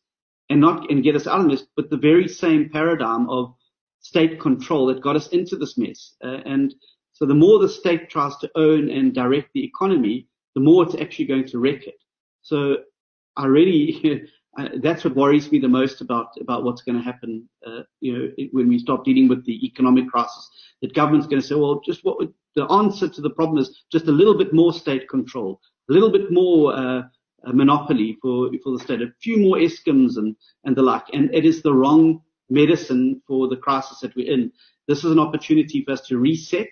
[0.49, 3.55] and not and get us out of this, but the very same paradigm of
[4.01, 6.15] state control that got us into this mess.
[6.23, 6.75] Uh, and
[7.13, 10.95] so the more the state tries to own and direct the economy, the more it's
[10.95, 11.97] actually going to wreck it.
[12.43, 12.79] So
[13.37, 14.29] I really,
[14.83, 18.47] that's what worries me the most about, about what's going to happen, uh, you know,
[18.53, 20.49] when we start dealing with the economic crisis.
[20.83, 23.85] That government's going to say, well, just what would, the answer to the problem is
[23.91, 27.03] just a little bit more state control, a little bit more, uh,
[27.53, 31.05] monopoly for, for the state, a few more Eskoms and, and the like.
[31.13, 34.53] And it is the wrong medicine for the crisis that we're in.
[34.89, 36.69] This is an opportunity for us to reset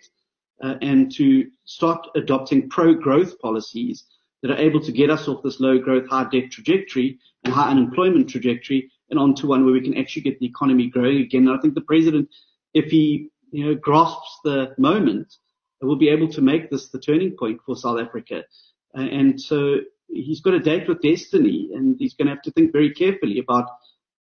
[0.62, 4.04] uh, and to start adopting pro-growth policies
[4.42, 7.70] that are able to get us off this low growth, high debt trajectory and high
[7.70, 11.46] unemployment trajectory and onto one where we can actually get the economy growing again.
[11.46, 12.28] And I think the president,
[12.74, 15.34] if he you know grasps the moment,
[15.80, 18.44] will be able to make this the turning point for South Africa.
[18.96, 22.52] Uh, and so he's got a date with destiny, and he's going to have to
[22.52, 23.68] think very carefully about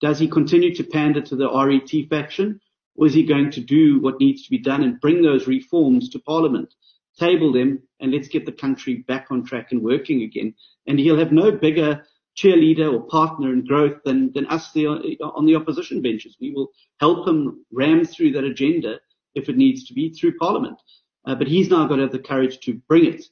[0.01, 2.59] does he continue to pander to the RET faction,
[2.97, 6.09] or is he going to do what needs to be done and bring those reforms
[6.09, 6.73] to Parliament,
[7.19, 10.55] table them, and let's get the country back on track and working again?
[10.87, 12.03] And he'll have no bigger
[12.37, 16.35] cheerleader or partner in growth than, than us the, on the opposition benches.
[16.39, 18.99] We will help him ram through that agenda
[19.35, 20.79] if it needs to be through Parliament.
[21.25, 23.23] Uh, but he's now got to have the courage to bring it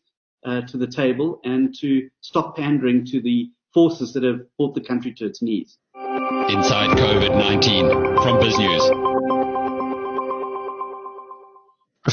[0.46, 4.82] uh, to the table and to stop pandering to the forces that have brought the
[4.82, 5.78] country to its knees.
[5.96, 9.05] Inside COVID-19 from BizNews.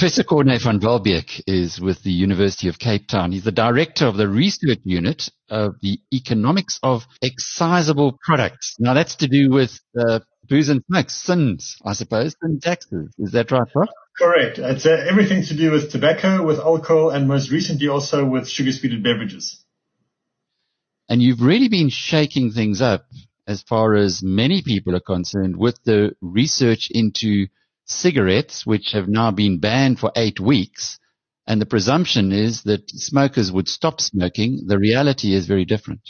[0.02, 3.30] Professor Corne van Walbeek is with the University of Cape Town.
[3.30, 8.74] He's the director of the research unit of the economics of excisable products.
[8.80, 13.14] Now that's to do with uh, booze and smokes, sins, I suppose, and taxes.
[13.16, 13.90] Is that right, Prof?
[14.18, 14.58] Correct.
[14.58, 19.04] It's uh, everything to do with tobacco, with alcohol, and most recently also with sugar-sweetened
[19.04, 19.64] beverages.
[21.08, 23.04] And you've really been shaking things up
[23.46, 27.46] as far as many people are concerned with the research into
[27.84, 30.98] cigarettes, which have now been banned for eight weeks,
[31.46, 36.00] and the presumption is that smokers would stop smoking, the reality is very different.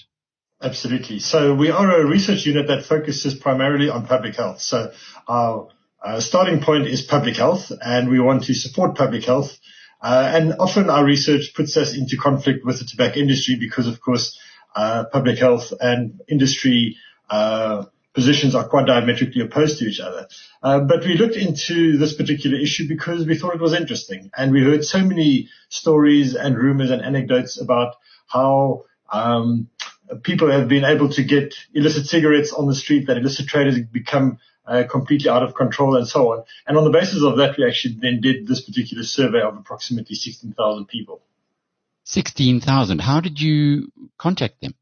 [0.61, 1.18] Absolutely.
[1.18, 4.61] So we are a research unit that focuses primarily on public health.
[4.61, 4.92] So
[5.26, 5.68] our
[6.04, 9.58] uh, starting point is public health, and we want to support public health.
[10.00, 14.00] Uh, and often our research puts us into conflict with the tobacco industry because, of
[14.00, 14.38] course,
[14.74, 16.96] uh, public health and industry
[17.30, 20.29] uh, positions are quite diametrically opposed to each other.
[20.62, 24.31] Uh, but we looked into this particular issue because we thought it was interesting.
[24.37, 27.96] And we heard so many stories and rumors and anecdotes about
[28.27, 29.68] how um,
[30.22, 34.38] people have been able to get illicit cigarettes on the street, that illicit traders become
[34.66, 36.44] uh, completely out of control and so on.
[36.66, 40.14] And on the basis of that, we actually then did this particular survey of approximately
[40.14, 41.22] 16,000 people.
[42.05, 43.01] 16,000.
[43.01, 44.75] How did you contact them?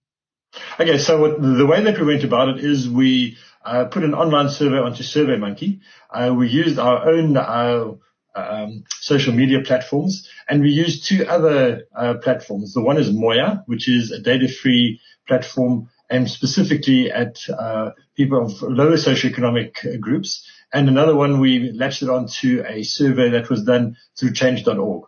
[0.79, 4.15] Okay, so what, the way that we went about it is we uh, put an
[4.15, 5.81] online survey onto SurveyMonkey.
[6.11, 7.93] Uh, we used our own uh,
[8.35, 12.73] um, social media platforms, and we used two other uh, platforms.
[12.73, 18.63] The one is Moya, which is a data-free platform aimed specifically at uh, people of
[18.63, 20.49] lower socioeconomic groups.
[20.73, 25.05] And another one we latched it onto a survey that was done through change.org.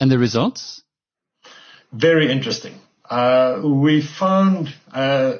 [0.00, 0.82] And the results?
[1.92, 2.74] Very interesting
[3.10, 5.34] uh, we found uh,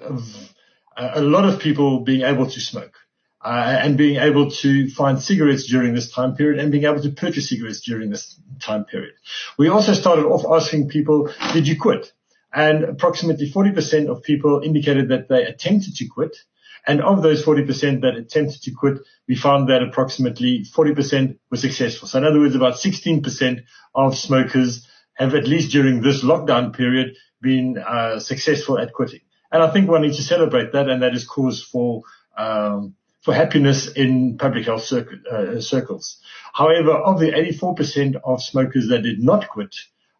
[0.97, 2.95] a lot of people being able to smoke.
[3.41, 7.11] Uh, and being able to find cigarettes during this time period and being able to
[7.11, 9.15] purchase cigarettes during this time period.
[9.57, 12.13] We also started off asking people, did you quit?
[12.53, 16.37] And approximately 40% of people indicated that they attempted to quit.
[16.85, 22.09] And of those 40% that attempted to quit, we found that approximately 40% were successful.
[22.09, 23.63] So in other words, about 16%
[23.95, 29.21] of smokers have at least during this lockdown period been uh, successful at quitting.
[29.51, 32.03] And I think one needs to celebrate that, and that is cause for
[32.37, 36.21] um, for happiness in public health circuit, uh, circles.
[36.55, 39.75] However, of the 84% of smokers that did not quit,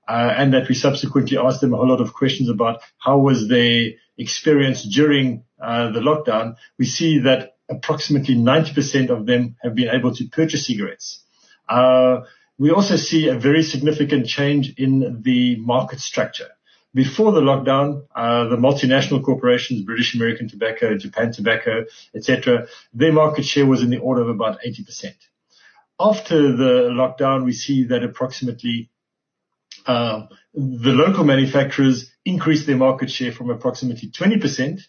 [0.09, 3.49] uh, and that we subsequently asked them a whole lot of questions about how was
[3.49, 9.89] their experience during uh, the lockdown, we see that approximately 90% of them have been
[9.89, 11.25] able to purchase cigarettes.
[11.69, 12.21] Uh,
[12.59, 16.49] we also see a very significant change in the market structure.
[16.99, 23.45] Before the lockdown, uh, the multinational corporations, British American Tobacco, Japan Tobacco, etc., their market
[23.45, 25.15] share was in the order of about 80%.
[26.01, 28.91] After the lockdown, we see that approximately
[29.87, 34.81] uh, the local manufacturers increased their market share from approximately 20%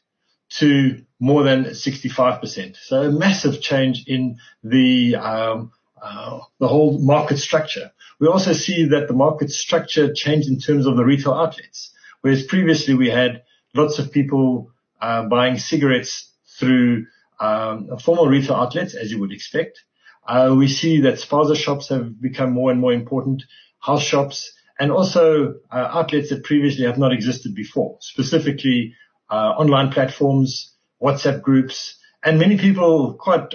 [0.58, 2.76] to more than 65%.
[2.76, 7.91] So a massive change in the um, uh, the whole market structure.
[8.19, 12.44] We also see that the market structure changed in terms of the retail outlets, whereas
[12.44, 17.06] previously we had lots of people uh, buying cigarettes through
[17.40, 19.80] um, formal retail outlets, as you would expect.
[20.28, 23.44] Uh, we see that spaza shops have become more and more important,
[23.80, 28.94] house shops, and also uh, outlets that previously have not existed before, specifically
[29.30, 33.54] uh, online platforms, WhatsApp groups, and many people quite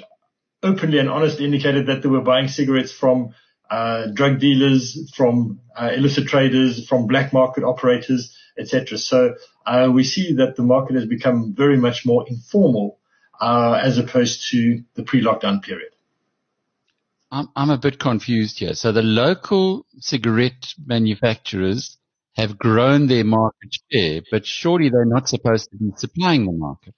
[0.62, 3.34] openly and honestly indicated that they were buying cigarettes from
[3.70, 8.98] uh, drug dealers, from uh, illicit traders, from black market operators, etc.
[8.98, 9.34] So
[9.66, 12.98] uh, we see that the market has become very much more informal
[13.40, 15.90] uh, as opposed to the pre-lockdown period.
[17.30, 18.74] I'm, I'm a bit confused here.
[18.74, 21.98] So the local cigarette manufacturers
[22.36, 26.94] have grown their market share, but surely they're not supposed to be supplying the market.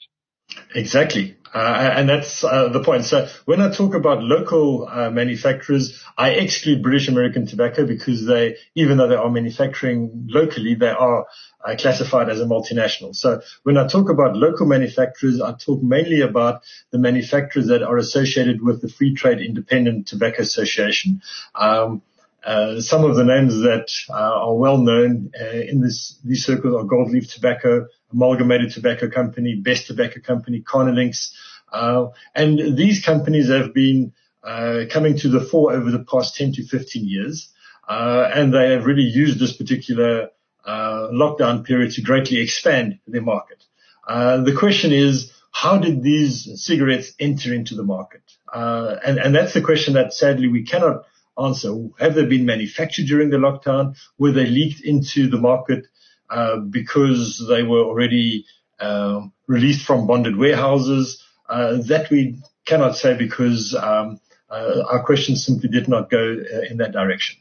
[0.75, 1.37] Exactly.
[1.55, 3.05] Uh, and that's uh, the point.
[3.05, 8.57] So when I talk about local uh, manufacturers, I exclude British American Tobacco because they,
[8.75, 11.27] even though they are manufacturing locally, they are
[11.65, 13.17] uh, classified as a multinational.
[13.17, 17.97] So when I talk about local manufacturers, I talk mainly about the manufacturers that are
[17.97, 21.23] associated with the Free Trade Independent Tobacco Association.
[21.55, 22.03] Um,
[22.45, 24.13] uh, some of the names that uh,
[24.47, 29.55] are well known uh, in this, these circles are Gold Leaf Tobacco, Amalgamated Tobacco Company,
[29.57, 31.33] Best Tobacco Company, Carnilinx,
[31.73, 34.12] uh, and these companies have been
[34.45, 37.53] uh, coming to the fore over the past 10 to 15 years,
[37.88, 40.31] Uh, and they have really used this particular
[40.64, 43.62] uh lockdown period to greatly expand their market.
[44.09, 48.23] Uh the question is, how did these cigarettes enter into the market?
[48.53, 51.05] Uh, and, and that's the question that sadly we cannot
[51.38, 51.71] answer.
[51.99, 53.97] Have they been manufactured during the lockdown?
[54.19, 55.87] Were they leaked into the market
[56.31, 58.47] uh, because they were already
[58.81, 61.23] um, released from bonded warehouses?
[61.49, 66.61] Uh, that we cannot say because um, uh, our questions simply did not go uh,
[66.71, 67.37] in that direction.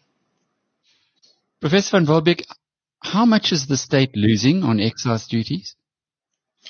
[1.60, 2.44] Professor van Walbeek,
[3.00, 5.76] how much is the state losing on excise duties?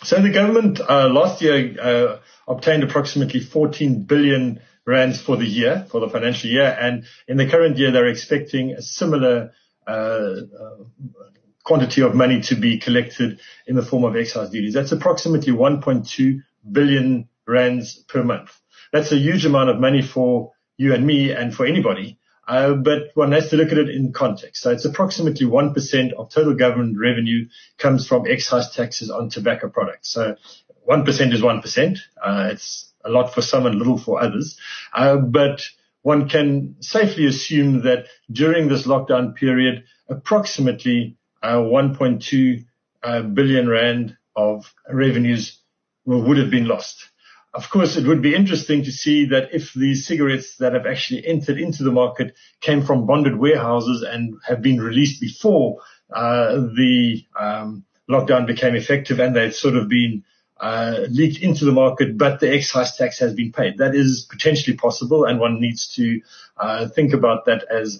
[0.03, 5.85] So the government uh, last year uh, obtained approximately 14 billion rands for the year,
[5.89, 6.77] for the financial year.
[6.79, 9.51] And in the current year, they're expecting a similar
[9.87, 10.83] uh, uh,
[11.65, 14.73] quantity of money to be collected in the form of excise duties.
[14.73, 18.51] That's approximately 1.2 billion rands per month.
[18.93, 22.17] That's a huge amount of money for you and me and for anybody.
[22.47, 24.61] Uh, but one has to look at it in context.
[24.61, 27.47] So it's approximately 1% of total government revenue
[27.79, 30.09] comes from excise taxes on tobacco products.
[30.09, 30.35] So
[30.87, 31.97] 1% is 1%.
[32.23, 34.59] Uh, it's a lot for some and little for others.
[34.93, 35.63] Uh, but
[36.03, 41.17] one can safely assume that during this lockdown period, approximately
[41.53, 42.65] 1.2
[43.03, 45.59] uh, rand of revenues
[46.05, 47.09] would have been lost.
[47.53, 51.25] Of course, it would be interesting to see that if these cigarettes that have actually
[51.25, 55.81] entered into the market came from bonded warehouses and have been released before
[56.13, 60.23] uh, the um, lockdown became effective and they'd sort of been
[60.59, 63.77] uh, leaked into the market, but the excise tax has been paid.
[63.77, 66.21] That is potentially possible, and one needs to
[66.57, 67.99] uh, think about that as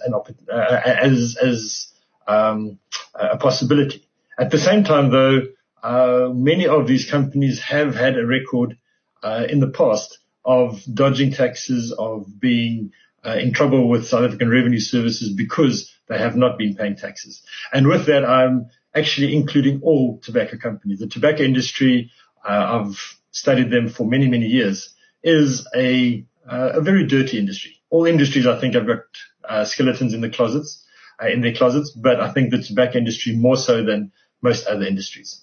[3.19, 4.08] a possibility.
[4.38, 5.41] At the same time, though,
[5.82, 8.78] uh, many of these companies have had a record
[9.23, 12.91] uh, in the past of dodging taxes, of being
[13.25, 17.41] uh, in trouble with South African Revenue Services because they have not been paying taxes.
[17.73, 20.99] And with that, I'm actually including all tobacco companies.
[20.99, 22.12] The tobacco industry
[22.45, 27.82] uh, I've studied them for many, many years, is a, uh, a very dirty industry.
[27.89, 28.99] All industries, I think, have got
[29.47, 30.85] uh, skeletons in the closets,
[31.21, 34.86] uh, in their closets, but I think the tobacco industry more so than most other
[34.86, 35.41] industries.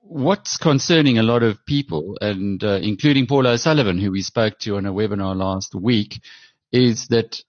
[0.00, 4.76] What's concerning a lot of people, and uh, including Paul O'Sullivan, who we spoke to
[4.76, 6.20] on a webinar last week,
[6.72, 7.42] is that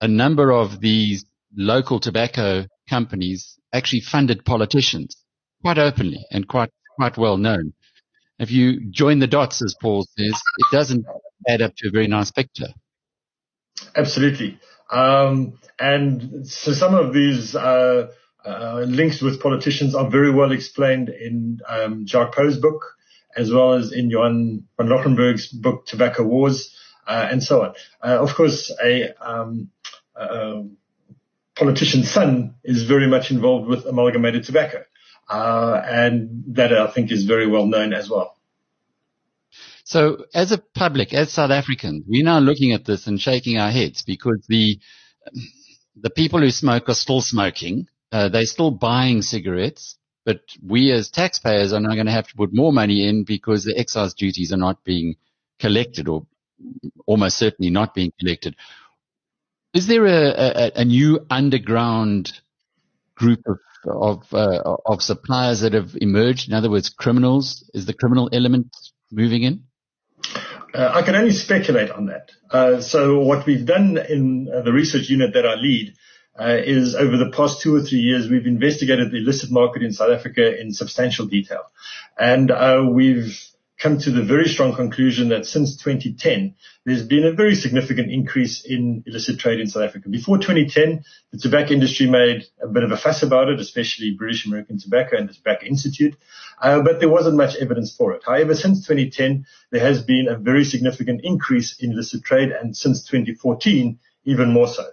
[0.00, 1.24] a number of these
[1.56, 5.16] local tobacco companies actually funded politicians
[5.62, 7.72] quite openly and quite quite well known.
[8.38, 11.06] If you join the dots, as Paul says, it doesn't
[11.48, 12.68] add up to a very nice picture.
[13.96, 14.58] Absolutely.
[14.92, 18.12] Um, and so some of these uh,
[18.44, 22.96] uh, links with politicians are very well explained in um, Jacques Pauw's book,
[23.36, 26.76] as well as in Johann van Loggerenberg's book, Tobacco Wars,
[27.06, 27.74] uh, and so on.
[28.04, 29.70] Uh, of course, a um,
[31.54, 34.84] politician's son is very much involved with amalgamated tobacco.
[35.28, 38.36] Uh, and that I think is very well known as well.
[39.92, 43.70] So as a public, as South Africans, we're now looking at this and shaking our
[43.70, 44.78] heads because the,
[46.00, 47.88] the people who smoke are still smoking.
[48.10, 52.36] Uh, they're still buying cigarettes, but we as taxpayers are now going to have to
[52.36, 55.16] put more money in because the excise duties are not being
[55.60, 56.26] collected or
[57.04, 58.56] almost certainly not being collected.
[59.74, 62.32] Is there a, a, a new underground
[63.14, 66.48] group of of uh, of suppliers that have emerged?
[66.48, 67.68] In other words, criminals.
[67.74, 68.68] Is the criminal element
[69.10, 69.64] moving in?
[70.74, 72.30] Uh, I can only speculate on that.
[72.50, 75.94] Uh, so what we've done in uh, the research unit that I lead
[76.38, 79.92] uh, is over the past two or three years, we've investigated the illicit market in
[79.92, 81.62] South Africa in substantial detail.
[82.18, 83.38] And uh, we've
[83.82, 86.54] come to the very strong conclusion that since 2010,
[86.84, 90.08] there's been a very significant increase in illicit trade in South Africa.
[90.08, 94.46] Before 2010, the tobacco industry made a bit of a fuss about it, especially British
[94.46, 96.14] American Tobacco and the Tobacco Institute,
[96.62, 98.22] uh, but there wasn't much evidence for it.
[98.24, 103.04] However, since 2010, there has been a very significant increase in illicit trade, and since
[103.04, 104.84] 2014, even more so.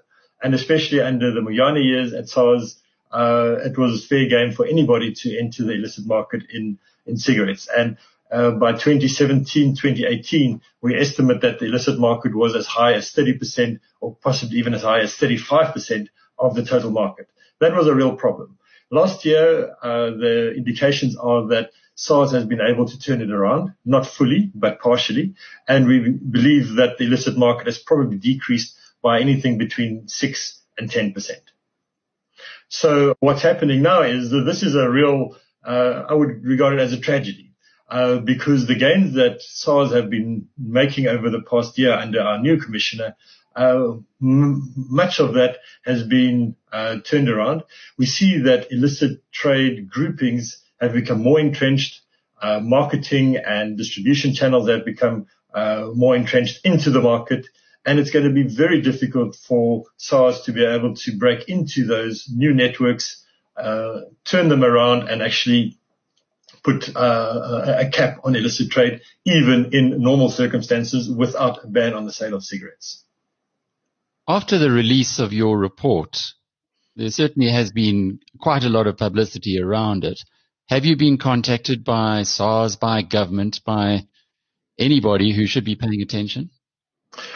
[0.42, 2.82] And especially under the Moyane years at SARS,
[3.12, 7.68] uh, it was fair game for anybody to enter the illicit market in, in cigarettes.
[7.76, 7.98] And
[8.30, 14.16] by 2017, 2018, we estimate that the illicit market was as high as 30% or
[14.16, 16.08] possibly even as high as 35%
[16.38, 17.28] of the total market.
[17.60, 18.58] That was a real problem.
[18.92, 23.74] Last year, uh, the indications are that SARS has been able to turn it around,
[23.84, 25.36] not fully, but partially.
[25.68, 30.90] And we believe that the illicit market has probably decreased by anything between 6 and
[30.90, 31.32] 10%.
[32.70, 36.80] So what's happening now is that this is a real, uh, I would regard it
[36.80, 37.49] as a tragedy
[37.90, 42.40] uh, because the gains that SARS have been making over the past year under our
[42.40, 43.16] new commissioner,
[43.56, 47.64] uh, m- much of that has been uh, turned around.
[47.98, 52.02] We see that illicit trade groupings have become more entrenched.
[52.42, 57.48] Uh, marketing and distribution channels have become uh, more entrenched into the market.
[57.86, 61.86] And it's going to be very difficult for SARS to be able to break into
[61.86, 63.26] those new networks,
[63.58, 65.79] uh, turn them around and actually
[66.64, 72.06] put uh, a cap on illicit trade, even in normal circumstances, without a ban on
[72.06, 73.04] the sale of cigarettes.
[74.28, 76.18] After the release of your report,
[76.96, 80.20] there certainly has been quite a lot of publicity around it.
[80.68, 84.06] Have you been contacted by SARS, by government, by
[84.78, 86.52] anybody who should be paying attention?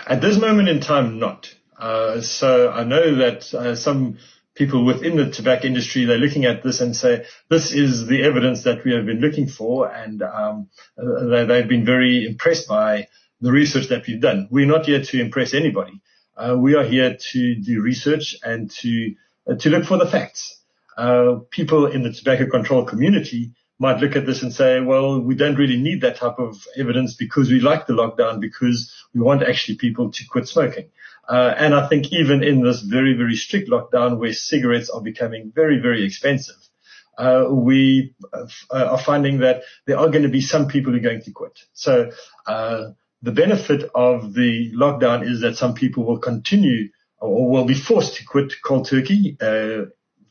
[0.05, 1.53] At this moment in time, not.
[1.80, 4.19] Uh, so I know that uh, some
[4.56, 8.64] people within the tobacco industry, they're looking at this and say, this is the evidence
[8.64, 9.91] that we have been looking for.
[9.91, 13.08] And um, they, they've been very impressed by
[13.41, 14.47] the research that we've done.
[14.51, 16.01] We're not here to impress anybody.
[16.36, 19.16] Uh, we are here to do research and to
[19.47, 20.60] uh, to look for the facts.
[20.97, 25.36] Uh, people in the tobacco control community might look at this and say, well, we
[25.36, 29.43] don't really need that type of evidence because we like the lockdown because we want
[29.43, 30.89] actually people to quit smoking.
[31.28, 35.51] Uh, and I think even in this very, very strict lockdown where cigarettes are becoming
[35.55, 36.55] very, very expensive,
[37.17, 41.01] uh, we uh, are finding that there are going to be some people who are
[41.01, 41.59] going to quit.
[41.74, 42.11] So,
[42.45, 47.74] uh, the benefit of the lockdown is that some people will continue or will be
[47.74, 49.86] forced to quit cold turkey, uh,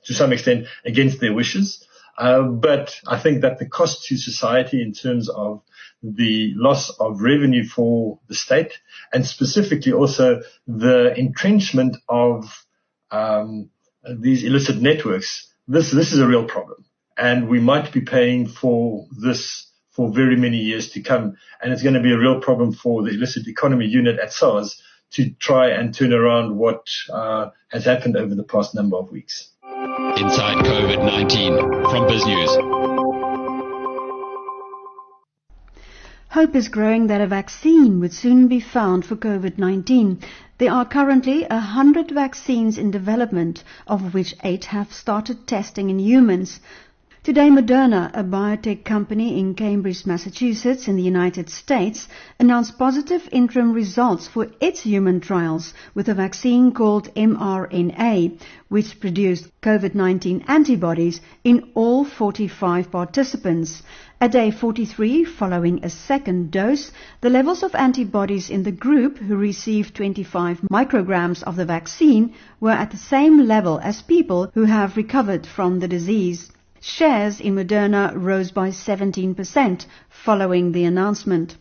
[0.04, 1.86] to some extent against their wishes.
[2.18, 5.62] Uh, but I think that the cost to society in terms of
[6.02, 8.80] the loss of revenue for the state
[9.12, 12.64] and specifically also the entrenchment of
[13.10, 13.70] um,
[14.18, 15.48] these illicit networks.
[15.68, 16.84] This this is a real problem,
[17.16, 21.82] and we might be paying for this for very many years to come, and it's
[21.82, 24.82] going to be a real problem for the illicit economy unit at SARS
[25.12, 29.51] to try and turn around what uh, has happened over the past number of weeks.
[29.92, 32.52] Inside COVID-19 from BizNews.
[36.30, 40.22] Hope is growing that a vaccine would soon be found for COVID-19.
[40.56, 46.60] There are currently 100 vaccines in development, of which 8 have started testing in humans.
[47.24, 52.08] Today, Moderna, a biotech company in Cambridge, Massachusetts, in the United States,
[52.40, 59.48] announced positive interim results for its human trials with a vaccine called mRNA, which produced
[59.62, 63.84] COVID-19 antibodies in all 45 participants.
[64.20, 69.36] At day 43, following a second dose, the levels of antibodies in the group who
[69.36, 74.96] received 25 micrograms of the vaccine were at the same level as people who have
[74.96, 76.50] recovered from the disease.
[76.84, 81.56] Shares in Moderna rose by 17% following the announcement.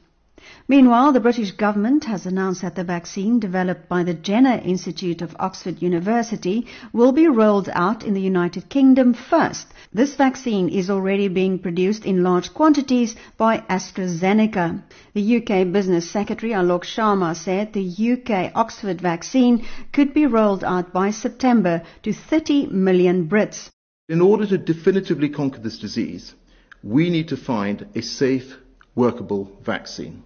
[0.68, 5.36] Meanwhile, the British government has announced that the vaccine developed by the Jenner Institute of
[5.40, 9.68] Oxford University will be rolled out in the United Kingdom first.
[9.94, 14.82] This vaccine is already being produced in large quantities by AstraZeneca.
[15.14, 20.92] The UK Business Secretary Alok Sharma said the UK Oxford vaccine could be rolled out
[20.92, 23.70] by September to 30 million Brits.
[24.12, 26.36] In order to definitively conquer this disease,
[26.84, 28.58] we need to find a safe,
[28.94, 30.24] workable vaccine.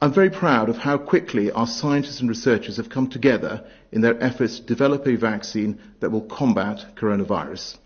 [0.00, 4.22] I'm very proud of how quickly our scientists and researchers have come together in their
[4.22, 7.78] efforts to develop a vaccine that will combat coronavirus.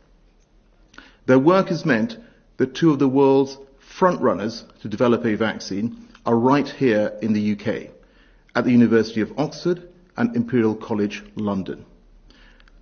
[1.24, 2.18] Their work has meant
[2.58, 7.52] that two of the world's frontrunners to develop a vaccine are right here in the
[7.52, 7.94] UK,
[8.54, 11.86] at the University of Oxford and Imperial College London.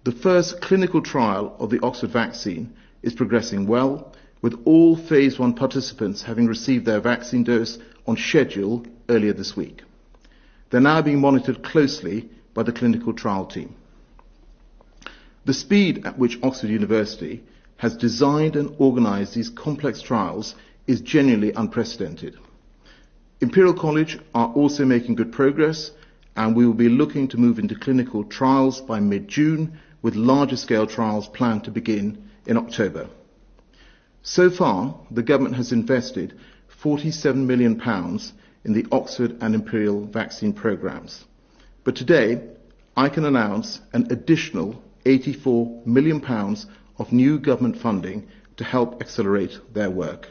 [0.04, 2.72] The first clinical trial of the Oxford vaccine
[3.04, 8.84] is progressing well, with all phase 1 participants having received their vaccine dose on schedule
[9.08, 9.82] earlier this week.
[10.70, 13.76] They're now being monitored closely by the clinical trial team.
[15.44, 17.44] The speed at which Oxford University
[17.76, 20.56] has designed and organized these complex trials
[20.88, 22.36] is genuinely unprecedented.
[23.40, 25.92] Imperial College are also making good progress,
[26.34, 30.86] and we will be looking to move into clinical trials by mid-June, with larger scale
[30.86, 33.08] trials planned to begin in October.
[34.22, 36.38] So far, the government has invested
[36.68, 38.32] 47 million pounds
[38.64, 41.24] in the Oxford and Imperial vaccine programs.
[41.84, 42.42] But today,
[42.96, 46.66] I can announce an additional 84 million pounds
[46.98, 50.28] of new government funding to help accelerate their work.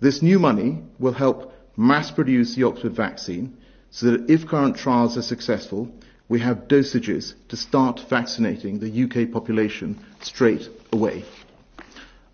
[0.00, 3.56] This new money will help mass produce the Oxford vaccine
[3.90, 5.90] so that if current trials are successful,
[6.28, 11.24] we have dosages to start vaccinating the UK population straight away.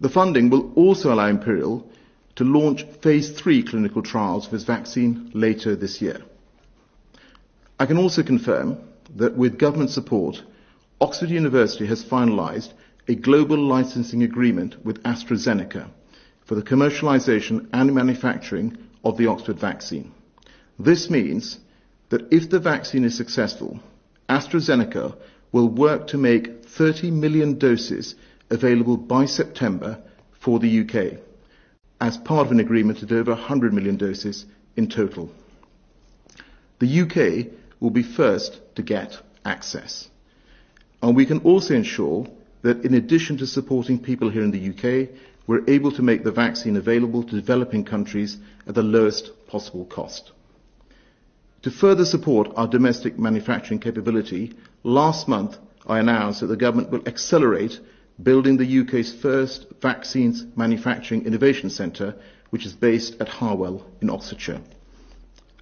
[0.00, 1.86] The funding will also allow Imperial
[2.36, 6.20] to launch phase 3 clinical trials for its vaccine later this year.
[7.78, 8.78] I can also confirm
[9.16, 10.42] that with government support,
[11.00, 12.72] Oxford University has finalised
[13.08, 15.88] a global licensing agreement with AstraZeneca
[16.44, 20.12] for the commercialisation and manufacturing of the Oxford vaccine.
[20.78, 21.58] This means
[22.12, 23.80] that if the vaccine is successful,
[24.28, 25.16] AstraZeneca
[25.50, 28.14] will work to make 30 million doses
[28.50, 29.98] available by September
[30.38, 31.18] for the UK
[32.02, 34.44] as part of an agreement at over 100 million doses
[34.76, 35.32] in total.
[36.80, 37.50] The UK
[37.80, 40.10] will be first to get access.
[41.02, 42.26] And we can also ensure
[42.60, 45.08] that in addition to supporting people here in the UK,
[45.46, 48.36] we're able to make the vaccine available to developing countries
[48.66, 50.32] at the lowest possible cost.
[51.62, 54.52] To further support our domestic manufacturing capability,
[54.82, 57.78] last month I announced that the government will accelerate
[58.20, 62.16] building the UK's first vaccines manufacturing innovation centre,
[62.50, 64.60] which is based at Harwell in Oxfordshire.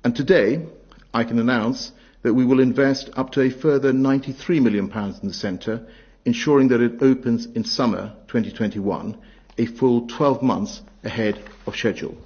[0.03, 0.67] And today,
[1.13, 1.93] I can announce
[2.23, 4.91] that we will invest up to a further £93 million
[5.23, 5.87] in the centre,
[6.25, 9.19] ensuring that it opens in summer 2021,
[9.59, 12.17] a full 12 months ahead of schedule.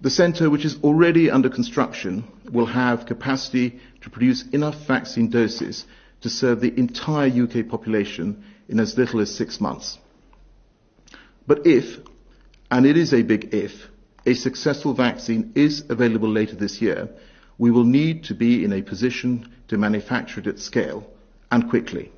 [0.00, 5.86] The centre, which is already under construction, will have capacity to produce enough vaccine doses
[6.20, 9.98] to serve the entire UK population in as little as six months.
[11.46, 11.98] But if,
[12.70, 13.88] and it is a big if,
[14.26, 17.08] a successful vaccine is available later this year,
[17.58, 21.06] we will need to be in a position to manufacture it at scale
[21.50, 22.12] and quickly.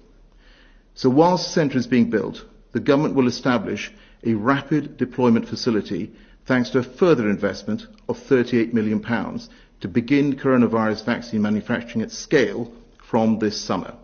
[0.94, 3.92] So whilst the centre is being built, the government will establish
[4.24, 6.12] a rapid deployment facility
[6.48, 12.10] thanks to a further investment of 38 million pounds to begin coronavirus vaccine manufacturing at
[12.10, 12.72] scale
[13.10, 13.94] from this summer.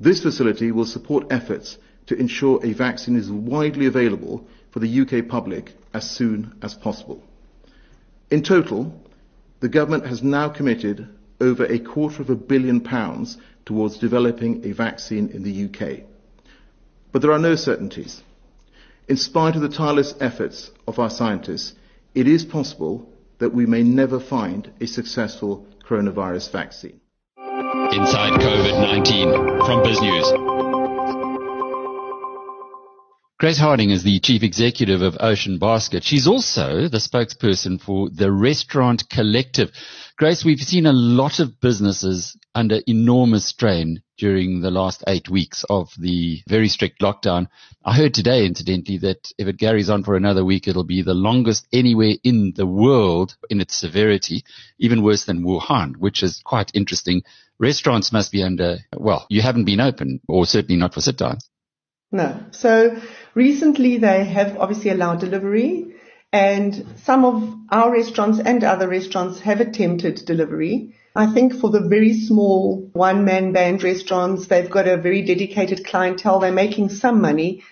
[0.00, 5.28] This facility will support efforts to ensure a vaccine is widely available for the UK
[5.28, 7.22] public as soon as possible.
[8.32, 8.92] In total,
[9.60, 11.06] the government has now committed
[11.40, 16.00] over a quarter of a billion pounds towards developing a vaccine in the UK.
[17.12, 18.22] But there are no certainties.
[19.06, 21.74] In spite of the tireless efforts of our scientists,
[22.14, 27.00] it is possible that we may never find a successful coronavirus vaccine.
[27.36, 30.43] Inside COVID-19 from BizNews.
[33.44, 36.02] Grace Harding is the chief executive of Ocean Basket.
[36.02, 39.70] She's also the spokesperson for the Restaurant Collective.
[40.16, 45.62] Grace, we've seen a lot of businesses under enormous strain during the last eight weeks
[45.68, 47.48] of the very strict lockdown.
[47.84, 51.12] I heard today, incidentally, that if it carries on for another week, it'll be the
[51.12, 54.42] longest anywhere in the world in its severity,
[54.78, 57.22] even worse than Wuhan, which is quite interesting.
[57.58, 61.50] Restaurants must be under, well, you haven't been open, or certainly not for sit downs.
[62.14, 62.38] No.
[62.52, 62.96] So
[63.34, 65.96] recently they have obviously allowed delivery
[66.32, 70.94] and some of our restaurants and other restaurants have attempted delivery.
[71.16, 75.84] I think for the very small one man band restaurants, they've got a very dedicated
[75.84, 76.38] clientele.
[76.38, 77.64] They're making some money,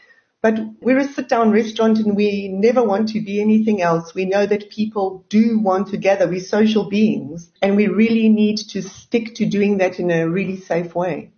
[0.43, 4.13] but we're a sit down restaurant and we never want to be anything else.
[4.13, 6.27] We know that people do want to gather.
[6.27, 10.57] We're social beings and we really need to stick to doing that in a really
[10.57, 11.31] safe way.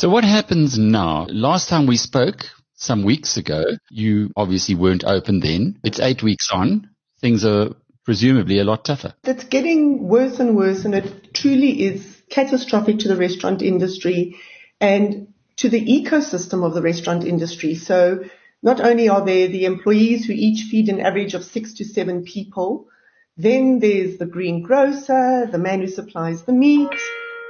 [0.00, 1.26] So what happens now?
[1.28, 3.62] Last time we spoke, some weeks ago.
[3.90, 5.78] You obviously weren't open then.
[5.84, 6.88] It's eight weeks on.
[7.20, 7.74] Things are
[8.06, 9.12] presumably a lot tougher.
[9.24, 14.36] It's getting worse and worse, and it truly is catastrophic to the restaurant industry
[14.80, 17.74] and to the ecosystem of the restaurant industry.
[17.74, 18.24] So
[18.62, 22.24] not only are there the employees who each feed an average of six to seven
[22.24, 22.88] people,
[23.36, 26.88] then there's the greengrocer, the man who supplies the meat.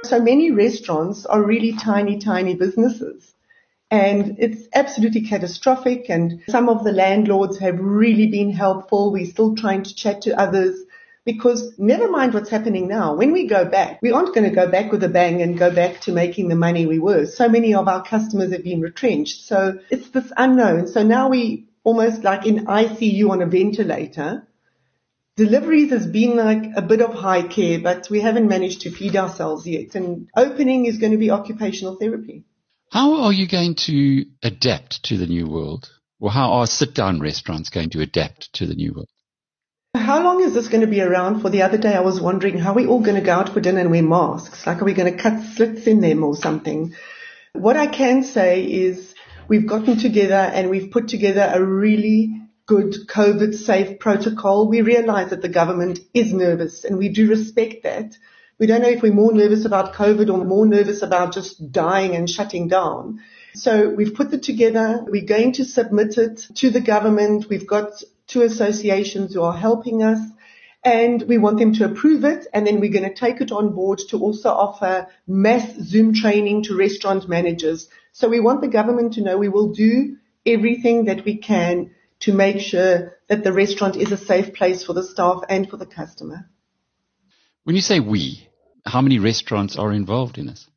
[0.03, 3.33] So many restaurants are really tiny, tiny businesses.
[3.89, 6.09] And it's absolutely catastrophic.
[6.09, 9.11] And some of the landlords have really been helpful.
[9.11, 10.79] We're still trying to chat to others
[11.25, 13.15] because never mind what's happening now.
[13.15, 15.69] When we go back, we aren't going to go back with a bang and go
[15.73, 17.25] back to making the money we were.
[17.25, 19.45] So many of our customers have been retrenched.
[19.45, 20.87] So it's this unknown.
[20.87, 24.47] So now we almost like in ICU on a ventilator.
[25.41, 29.15] Deliveries has been like a bit of high care, but we haven't managed to feed
[29.15, 29.95] ourselves yet.
[29.95, 32.43] And opening is going to be occupational therapy.
[32.91, 35.89] How are you going to adapt to the new world?
[36.19, 39.09] Or how are sit down restaurants going to adapt to the new world?
[39.95, 41.49] How long is this going to be around for?
[41.49, 43.61] The other day I was wondering how are we all going to go out for
[43.61, 44.67] dinner and wear masks?
[44.67, 46.93] Like are we going to cut slits in them or something?
[47.53, 49.15] What I can say is
[49.47, 52.40] we've gotten together and we've put together a really
[52.71, 54.69] good COVID safe protocol.
[54.69, 58.17] We realize that the government is nervous and we do respect that.
[58.59, 62.15] We don't know if we're more nervous about COVID or more nervous about just dying
[62.15, 63.19] and shutting down.
[63.55, 65.03] So we've put it together.
[65.05, 67.47] We're going to submit it to the government.
[67.49, 67.91] We've got
[68.27, 70.21] two associations who are helping us
[70.81, 73.75] and we want them to approve it and then we're going to take it on
[73.75, 77.89] board to also offer mass Zoom training to restaurant managers.
[78.13, 80.15] So we want the government to know we will do
[80.45, 81.91] everything that we can
[82.21, 85.77] to make sure that the restaurant is a safe place for the staff and for
[85.77, 86.49] the customer.
[87.63, 88.47] When you say we,
[88.85, 90.67] how many restaurants are involved in this?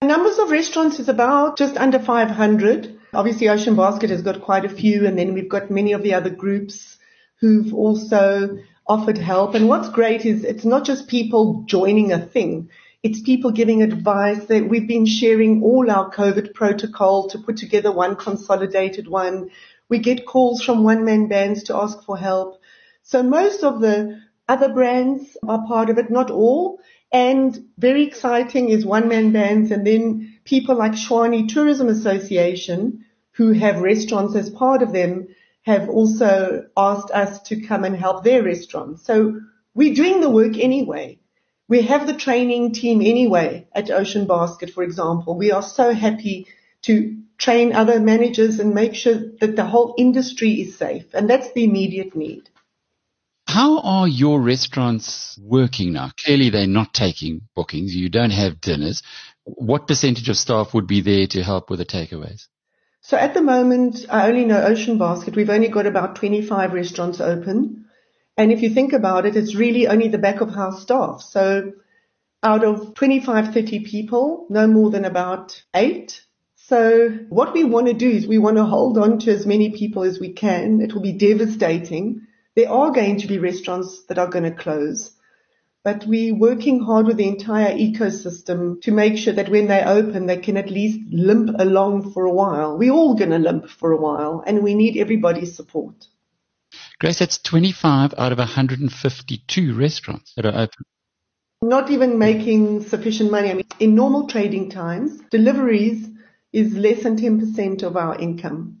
[0.00, 2.98] The numbers of restaurants is about just under 500.
[3.12, 6.14] Obviously, Ocean Basket has got quite a few, and then we've got many of the
[6.14, 6.98] other groups
[7.40, 9.54] who've also offered help.
[9.54, 12.70] And what's great is it's not just people joining a thing.
[13.02, 17.92] It's people giving advice that we've been sharing all our COVID protocol to put together
[17.92, 19.50] one consolidated one.
[19.88, 22.60] We get calls from one man bands to ask for help.
[23.02, 26.78] So most of the other brands are part of it, not all.
[27.10, 33.52] And very exciting is one man bands and then people like Tshwane Tourism Association who
[33.52, 35.28] have restaurants as part of them
[35.62, 39.04] have also asked us to come and help their restaurants.
[39.04, 39.40] So
[39.74, 41.18] we're doing the work anyway.
[41.68, 45.36] We have the training team anyway at Ocean Basket, for example.
[45.36, 46.46] We are so happy
[46.82, 51.06] to train other managers and make sure that the whole industry is safe.
[51.14, 52.50] And that's the immediate need.
[53.46, 56.10] How are your restaurants working now?
[56.22, 57.94] Clearly they're not taking bookings.
[57.94, 59.02] You don't have dinners.
[59.44, 62.46] What percentage of staff would be there to help with the takeaways?
[63.00, 65.34] So at the moment, I only know Ocean Basket.
[65.34, 67.86] We've only got about 25 restaurants open.
[68.36, 71.22] And if you think about it, it's really only the back of house staff.
[71.22, 71.72] So
[72.42, 76.20] out of 25, 30 people, no more than about eight.
[76.68, 79.70] So what we want to do is we want to hold on to as many
[79.70, 80.82] people as we can.
[80.82, 85.12] It will be devastating there are going to be restaurants that are going to close,
[85.82, 90.26] but we're working hard with the entire ecosystem to make sure that when they open,
[90.26, 92.76] they can at least limp along for a while.
[92.76, 96.08] We're all going to limp for a while and we need everybody's support.
[96.98, 100.84] Grace, that's 25 out of 152 restaurants that are open.
[101.62, 103.50] Not even making sufficient money.
[103.50, 106.08] I mean, in normal trading times, deliveries
[106.52, 108.80] is less than 10% of our income.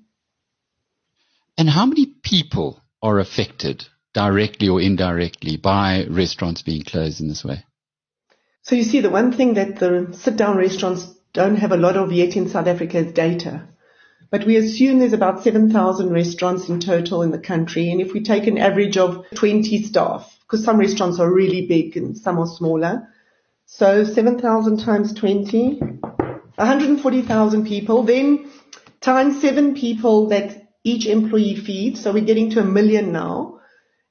[1.56, 7.44] And how many people are affected directly or indirectly by restaurants being closed in this
[7.44, 7.64] way?
[8.62, 12.12] So you see, the one thing that the sit-down restaurants don't have a lot of
[12.12, 13.68] yet in South Africa is data.
[14.30, 17.90] But we assume there's about 7,000 restaurants in total in the country.
[17.90, 21.96] And if we take an average of 20 staff, because some restaurants are really big
[21.96, 23.08] and some are smaller.
[23.66, 25.80] So 7,000 times 20,
[26.58, 28.02] 140,000 people.
[28.02, 28.50] Then
[29.00, 32.02] times seven people that each employee feeds.
[32.02, 33.60] So we're getting to a million now.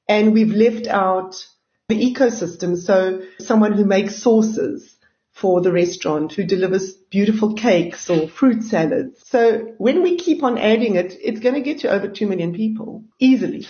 [0.08, 1.46] And we've left out
[1.88, 2.76] the ecosystem.
[2.76, 4.96] So someone who makes sauces
[5.32, 9.22] for the restaurant, who delivers beautiful cakes or fruit salads.
[9.26, 12.54] So when we keep on adding it, it's going to get to over 2 million
[12.54, 13.66] people easily.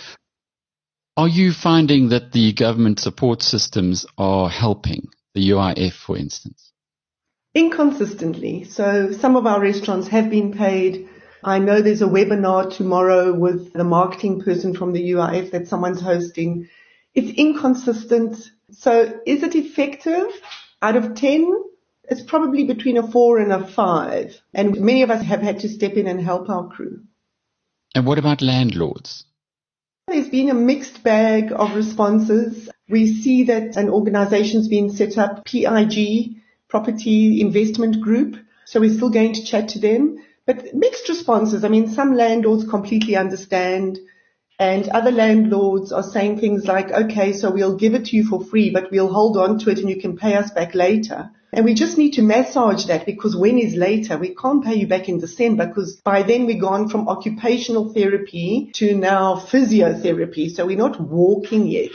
[1.15, 5.09] Are you finding that the government support systems are helping?
[5.35, 6.71] The UIF, for instance?
[7.53, 8.63] Inconsistently.
[8.63, 11.09] So some of our restaurants have been paid
[11.43, 16.01] I know there's a webinar tomorrow with the marketing person from the UIF that someone's
[16.01, 16.67] hosting.
[17.13, 18.51] It's inconsistent.
[18.71, 20.27] So is it effective?
[20.81, 21.63] Out of 10,
[22.09, 24.41] it's probably between a four and a five.
[24.53, 27.03] And many of us have had to step in and help our crew.
[27.95, 29.25] And what about landlords?
[30.07, 32.69] There's been a mixed bag of responses.
[32.89, 36.38] We see that an organization's been set up, PIG,
[36.69, 38.37] Property Investment Group.
[38.65, 40.23] So we're still going to chat to them.
[40.45, 41.63] But mixed responses.
[41.63, 43.99] I mean, some landlords completely understand
[44.59, 48.43] and other landlords are saying things like, okay, so we'll give it to you for
[48.43, 51.31] free, but we'll hold on to it and you can pay us back later.
[51.53, 54.17] And we just need to massage that because when is later?
[54.17, 58.69] We can't pay you back in December because by then we've gone from occupational therapy
[58.75, 60.51] to now physiotherapy.
[60.51, 61.91] So we're not walking yet.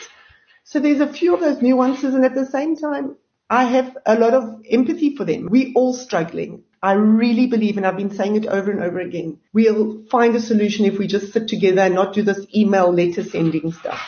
[0.64, 3.16] So there's a few of those nuances and at the same time,
[3.54, 5.46] I have a lot of empathy for them.
[5.48, 6.64] We're all struggling.
[6.82, 10.40] I really believe, and I've been saying it over and over again, we'll find a
[10.40, 14.00] solution if we just sit together and not do this email letter sending stuff.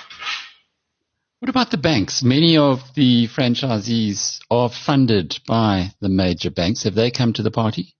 [1.38, 2.24] What about the banks?
[2.24, 6.82] Many of the franchisees are funded by the major banks.
[6.82, 7.94] Have they come to the party?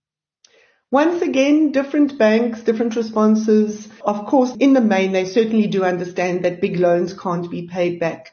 [0.91, 3.89] Once again, different banks, different responses.
[4.03, 8.01] Of course, in the main, they certainly do understand that big loans can't be paid
[8.01, 8.33] back.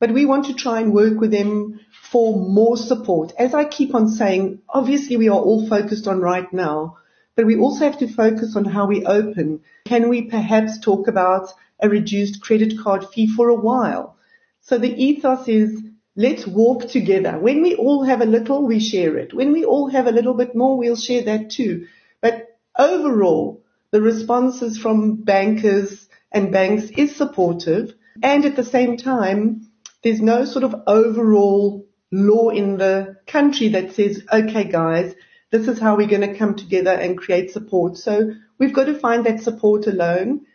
[0.00, 1.80] But we want to try and work with them
[2.10, 3.32] for more support.
[3.38, 6.98] As I keep on saying, obviously we are all focused on right now,
[7.36, 9.60] but we also have to focus on how we open.
[9.86, 11.48] Can we perhaps talk about
[11.80, 14.16] a reduced credit card fee for a while?
[14.60, 15.82] So the ethos is
[16.16, 17.38] let's walk together.
[17.38, 19.34] When we all have a little, we share it.
[19.34, 21.86] When we all have a little bit more, we'll share that too.
[22.20, 27.94] But overall, the responses from bankers and banks is supportive.
[28.22, 29.68] And at the same time,
[30.04, 35.14] there's no sort of overall law in the country that says, okay, guys,
[35.50, 37.96] this is how we're going to come together and create support.
[37.96, 40.46] So we've got to find that support alone.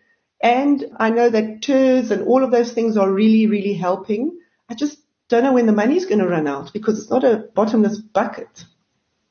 [0.42, 4.40] And I know that TERS and all of those things are really, really helping.
[4.70, 4.98] I just
[5.28, 7.98] don't know when the money is going to run out because it's not a bottomless
[7.98, 8.66] bucket.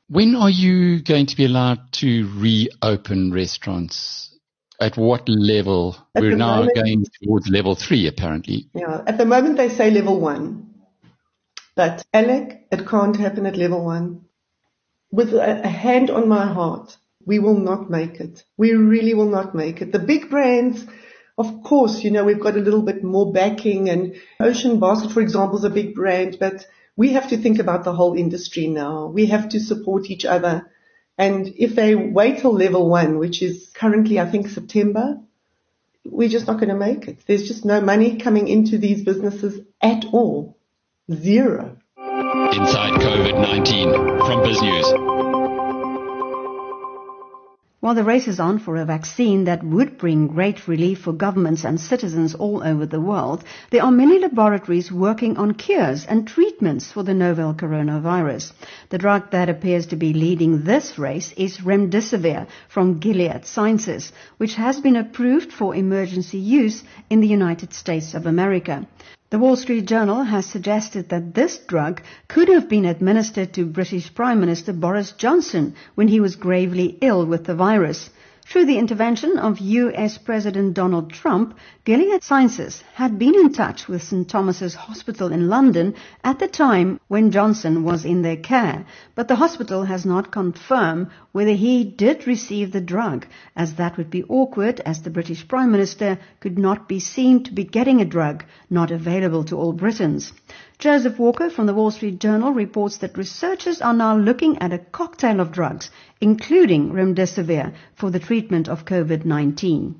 [0.09, 4.28] When are you going to be allowed to reopen restaurants?
[4.81, 5.97] At what level?
[6.15, 8.69] At We're now moment, going towards level three, apparently.
[8.73, 10.73] Yeah, at the moment they say level one.
[11.75, 14.25] But Alec, it can't happen at level one.
[15.11, 18.43] With a, a hand on my heart, we will not make it.
[18.57, 19.91] We really will not make it.
[19.91, 20.85] The big brands,
[21.37, 25.21] of course, you know, we've got a little bit more backing and Ocean Basket, for
[25.21, 26.65] example, is a big brand, but
[26.95, 29.07] we have to think about the whole industry now.
[29.07, 30.69] We have to support each other.
[31.19, 35.19] And if they wait till level one, which is currently, I think, September,
[36.05, 37.19] we're just not going to make it.
[37.27, 40.57] There's just no money coming into these businesses at all.
[41.11, 41.77] Zero.
[41.97, 45.38] Inside COVID-19 from BizNews.
[47.81, 51.63] While the race is on for a vaccine that would bring great relief for governments
[51.63, 56.91] and citizens all over the world, there are many laboratories working on cures and treatments
[56.91, 58.51] for the novel coronavirus.
[58.89, 64.55] The drug that appears to be leading this race is remdesivir from Gilead Sciences, which
[64.55, 68.85] has been approved for emergency use in the United States of America.
[69.31, 74.11] The Wall Street Journal has suggested that this drug could have been administered to British
[74.15, 78.09] Prime Minister Boris Johnson when he was gravely ill with the virus.
[78.49, 84.01] Through the intervention of US President Donald Trump, Gilead Sciences had been in touch with
[84.01, 85.93] St Thomas's Hospital in London
[86.23, 91.09] at the time when Johnson was in their care, but the hospital has not confirmed
[91.31, 95.71] whether he did receive the drug, as that would be awkward as the British Prime
[95.71, 100.33] Minister could not be seen to be getting a drug not available to all Britons.
[100.79, 104.77] Joseph Walker from the Wall Street Journal reports that researchers are now looking at a
[104.77, 109.95] cocktail of drugs, including remdesivir, for the treatment of COVID-19.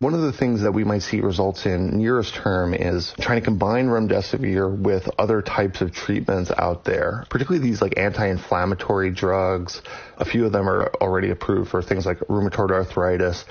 [0.00, 3.44] One of the things that we might see results in nearest term is trying to
[3.44, 9.80] combine remdesivir with other types of treatments out there, particularly these like anti-inflammatory drugs.
[10.22, 13.44] A few of them are already approved for things like rheumatoid arthritis.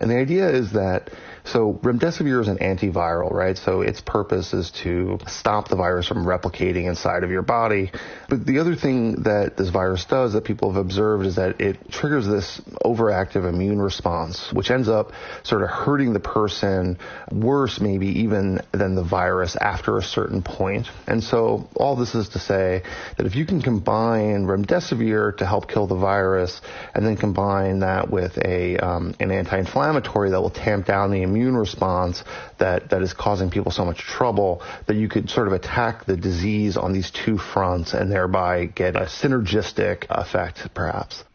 [0.00, 1.10] And the idea is that
[1.44, 3.56] so remdesivir is an antiviral, right?
[3.56, 7.92] So its purpose is to stop the virus from replicating inside of your body.
[8.28, 11.90] But the other thing that this virus does that people have observed is that it
[11.90, 15.12] triggers this overactive immune response, which ends up
[15.44, 16.98] sort of hurting the person
[17.30, 20.88] worse maybe even than the virus after a certain point.
[21.06, 22.82] And so all this is to say
[23.16, 26.15] that if you can combine remdesivir to help kill the virus
[26.94, 31.56] and then combine that with a um, an anti-inflammatory that will tamp down the immune
[31.56, 32.24] response
[32.58, 36.16] that, that is causing people so much trouble that you could sort of attack the
[36.16, 41.25] disease on these two fronts and thereby get a synergistic effect, perhaps.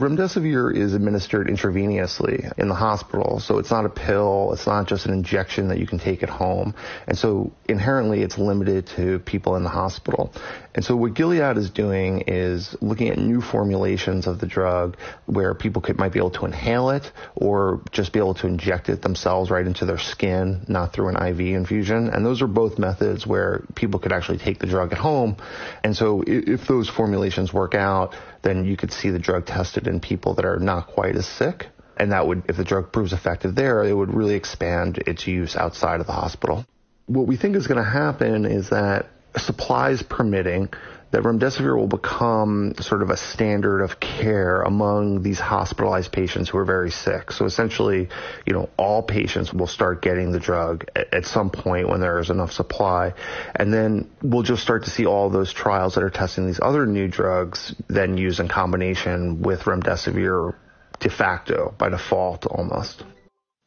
[0.00, 5.04] Remdesivir is administered intravenously in the hospital, so it's not a pill, it's not just
[5.04, 6.74] an injection that you can take at home,
[7.06, 10.32] and so inherently it's limited to people in the hospital.
[10.74, 14.96] And so what Gilead is doing is looking at new formulations of the drug
[15.26, 18.88] where people could, might be able to inhale it or just be able to inject
[18.88, 22.08] it themselves right into their skin, not through an IV infusion.
[22.08, 25.36] And those are both methods where people could actually take the drug at home.
[25.82, 30.00] And so if those formulations work out, then you could see the drug tested in
[30.00, 31.68] people that are not quite as sick.
[31.96, 35.54] And that would, if the drug proves effective there, it would really expand its use
[35.54, 36.64] outside of the hospital.
[37.06, 40.70] What we think is going to happen is that supplies permitting,
[41.10, 46.58] that remdesivir will become sort of a standard of care among these hospitalized patients who
[46.58, 47.32] are very sick.
[47.32, 48.08] So essentially,
[48.46, 52.30] you know, all patients will start getting the drug at, some point when there is
[52.30, 53.12] enough supply.
[53.54, 56.86] And then we'll just start to see all those trials that are testing these other
[56.86, 60.54] new drugs then used in combination with remdesivir
[61.00, 63.04] de facto, by default almost.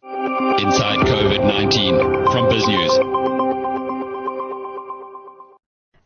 [0.03, 3.22] Inside COVID-19 from BizNews.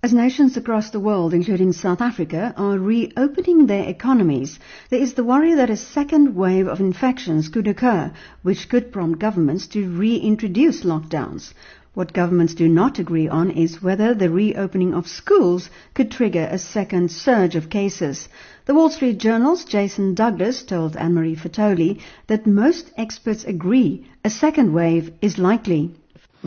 [0.08, 4.58] As nations across the world, including South Africa, are reopening their economies,
[4.90, 9.20] there is the worry that a second wave of infections could occur, which could prompt
[9.20, 11.54] governments to reintroduce lockdowns.
[11.94, 16.58] What governments do not agree on is whether the reopening of schools could trigger a
[16.58, 18.30] second surge of cases.
[18.64, 24.72] The Wall Street Journal's Jason Douglas told Annmarie Fertoli that most experts agree a second
[24.74, 25.92] wave is likely.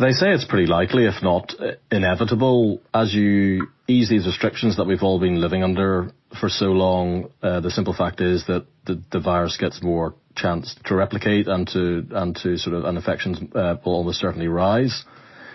[0.01, 1.55] They say it's pretty likely, if not
[1.91, 7.31] inevitable, as you ease these restrictions that we've all been living under for so long.
[7.43, 11.69] Uh, the simple fact is that the, the, virus gets more chance to replicate and
[11.69, 15.05] to and to sort of and infections uh, will almost certainly rise.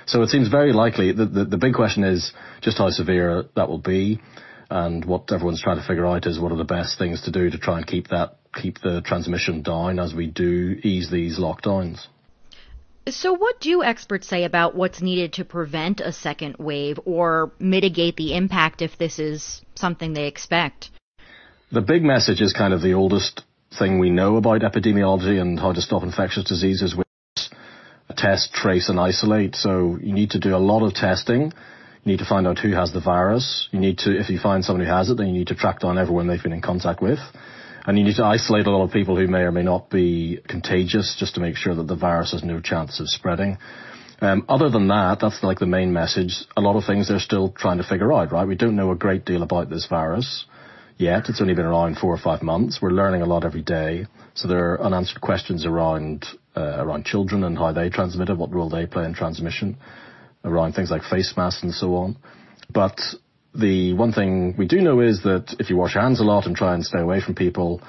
[0.05, 1.11] So it seems very likely.
[1.11, 2.31] The, the, the big question is
[2.61, 4.21] just how severe that will be,
[4.69, 7.49] and what everyone's trying to figure out is what are the best things to do
[7.49, 12.05] to try and keep that keep the transmission down as we do ease these lockdowns.
[13.07, 18.15] So, what do experts say about what's needed to prevent a second wave or mitigate
[18.15, 20.89] the impact if this is something they expect?
[21.71, 23.43] The big message is kind of the oldest
[23.77, 27.49] thing we know about epidemiology and how to stop infectious diseases, which is
[28.17, 29.55] test, trace, and isolate.
[29.55, 31.53] So, you need to do a lot of testing.
[32.03, 33.67] You need to find out who has the virus.
[33.69, 35.79] You need to, if you find someone who has it, then you need to track
[35.79, 37.19] down everyone they've been in contact with.
[37.86, 40.39] And you need to isolate a lot of people who may or may not be
[40.47, 43.57] contagious just to make sure that the virus has no chance of spreading.
[44.21, 46.45] Um, other than that, that's like the main message.
[46.57, 48.47] A lot of things they're still trying to figure out, right?
[48.47, 50.45] We don't know a great deal about this virus
[50.97, 51.29] yet.
[51.29, 52.79] It's only been around four or five months.
[52.81, 54.05] We're learning a lot every day.
[54.33, 56.25] So there are unanswered questions around
[56.55, 59.77] uh, around children and how they transmit it, what role they play in transmission,
[60.43, 62.17] around things like face masks and so on.
[62.69, 62.99] But
[63.57, 66.45] the one thing we do know is that if you wash your hands a lot
[66.45, 67.81] and try and stay away from people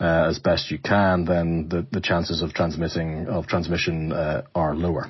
[0.00, 4.74] uh, as best you can, then the, the chances of transmitting of transmission uh, are
[4.74, 5.08] lower.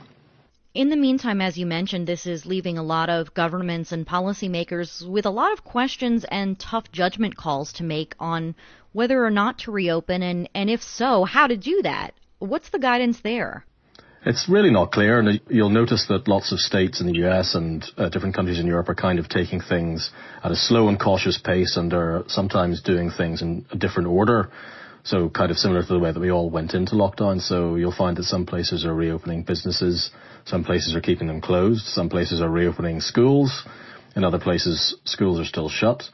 [0.75, 5.07] In the meantime, as you mentioned, this is leaving a lot of governments and policymakers
[5.07, 8.55] with a lot of questions and tough judgment calls to make on
[8.93, 12.15] whether or not to reopen, and, and if so, how to do that.
[12.39, 13.67] What's the guidance there?
[14.25, 17.85] It's really not clear, and you'll notice that lots of states in the US and
[17.97, 20.13] uh, different countries in Europe are kind of taking things
[20.45, 24.53] at a slow and cautious pace and are sometimes doing things in a different order.
[25.03, 27.41] So kind of similar to the way that we all went into lockdown.
[27.41, 30.13] So you'll find that some places are reopening businesses,
[30.45, 33.65] some places are keeping them closed, some places are reopening schools,
[34.15, 36.05] in other places schools are still shut.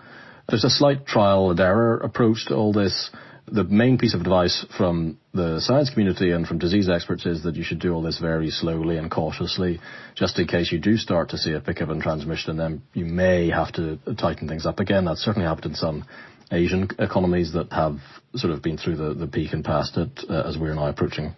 [0.49, 3.11] There's a slight trial and error approach to all this
[3.51, 7.57] the main piece of advice from the science community and from disease experts is that
[7.57, 9.80] you should do all this very slowly and cautiously,
[10.14, 13.05] just in case you do start to see a pickup in transmission, and then you
[13.05, 15.05] may have to tighten things up again.
[15.05, 16.05] That's certainly happened in some
[16.51, 17.99] Asian economies that have
[18.34, 21.34] sort of been through the, the peak and past it uh, as we're now approaching.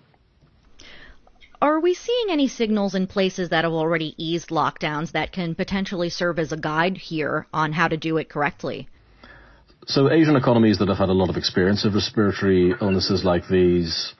[1.62, 6.08] Are we seeing any signals in places that have already eased lockdowns that can potentially
[6.08, 8.88] serve as a guide here on how to do it correctly?
[9.86, 14.12] So Asian economies that have had a lot of experience of respiratory illnesses like these.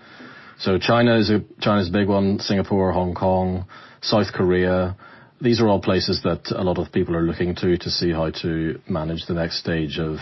[0.59, 2.39] So China is a China's a big one.
[2.39, 3.67] Singapore, Hong Kong,
[4.01, 4.97] South Korea.
[5.41, 8.31] These are all places that a lot of people are looking to to see how
[8.43, 10.17] to manage the next stage of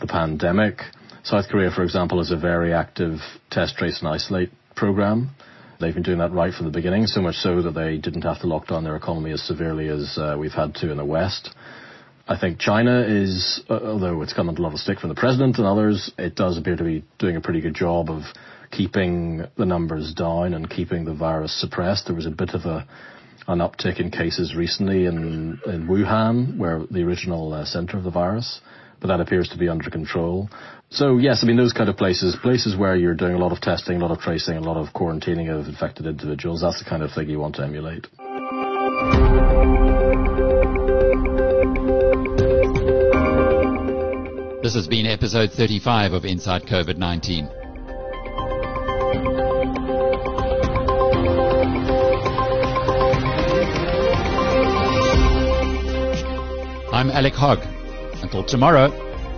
[0.00, 0.80] the pandemic.
[1.22, 3.18] South Korea, for example, is a very active
[3.50, 5.30] test, trace, and isolate program.
[5.80, 8.40] They've been doing that right from the beginning, so much so that they didn't have
[8.40, 11.54] to lock down their economy as severely as uh, we've had to in the West.
[12.26, 15.14] I think China is, uh, although it's come under a lot of stick from the
[15.14, 18.22] president and others, it does appear to be doing a pretty good job of
[18.70, 22.06] keeping the numbers down and keeping the virus suppressed.
[22.06, 22.86] There was a bit of a
[23.46, 28.10] an uptick in cases recently in, in Wuhan, where the original uh, center of the
[28.10, 28.62] virus,
[29.00, 30.48] but that appears to be under control.
[30.88, 33.60] So yes, I mean those kind of places, places where you're doing a lot of
[33.60, 37.02] testing, a lot of tracing, a lot of quarantining of infected individuals, that's the kind
[37.02, 38.06] of thing you want to emulate.
[44.64, 47.46] This has been episode 35 of Inside COVID 19.
[56.94, 57.58] I'm Alec Hogg.
[58.22, 58.88] Until tomorrow,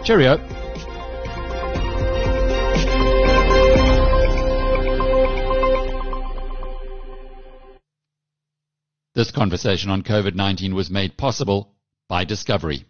[0.05, 0.37] cheerio.
[9.17, 11.75] This conversation on COVID 19 was made possible
[12.09, 12.85] by Discovery.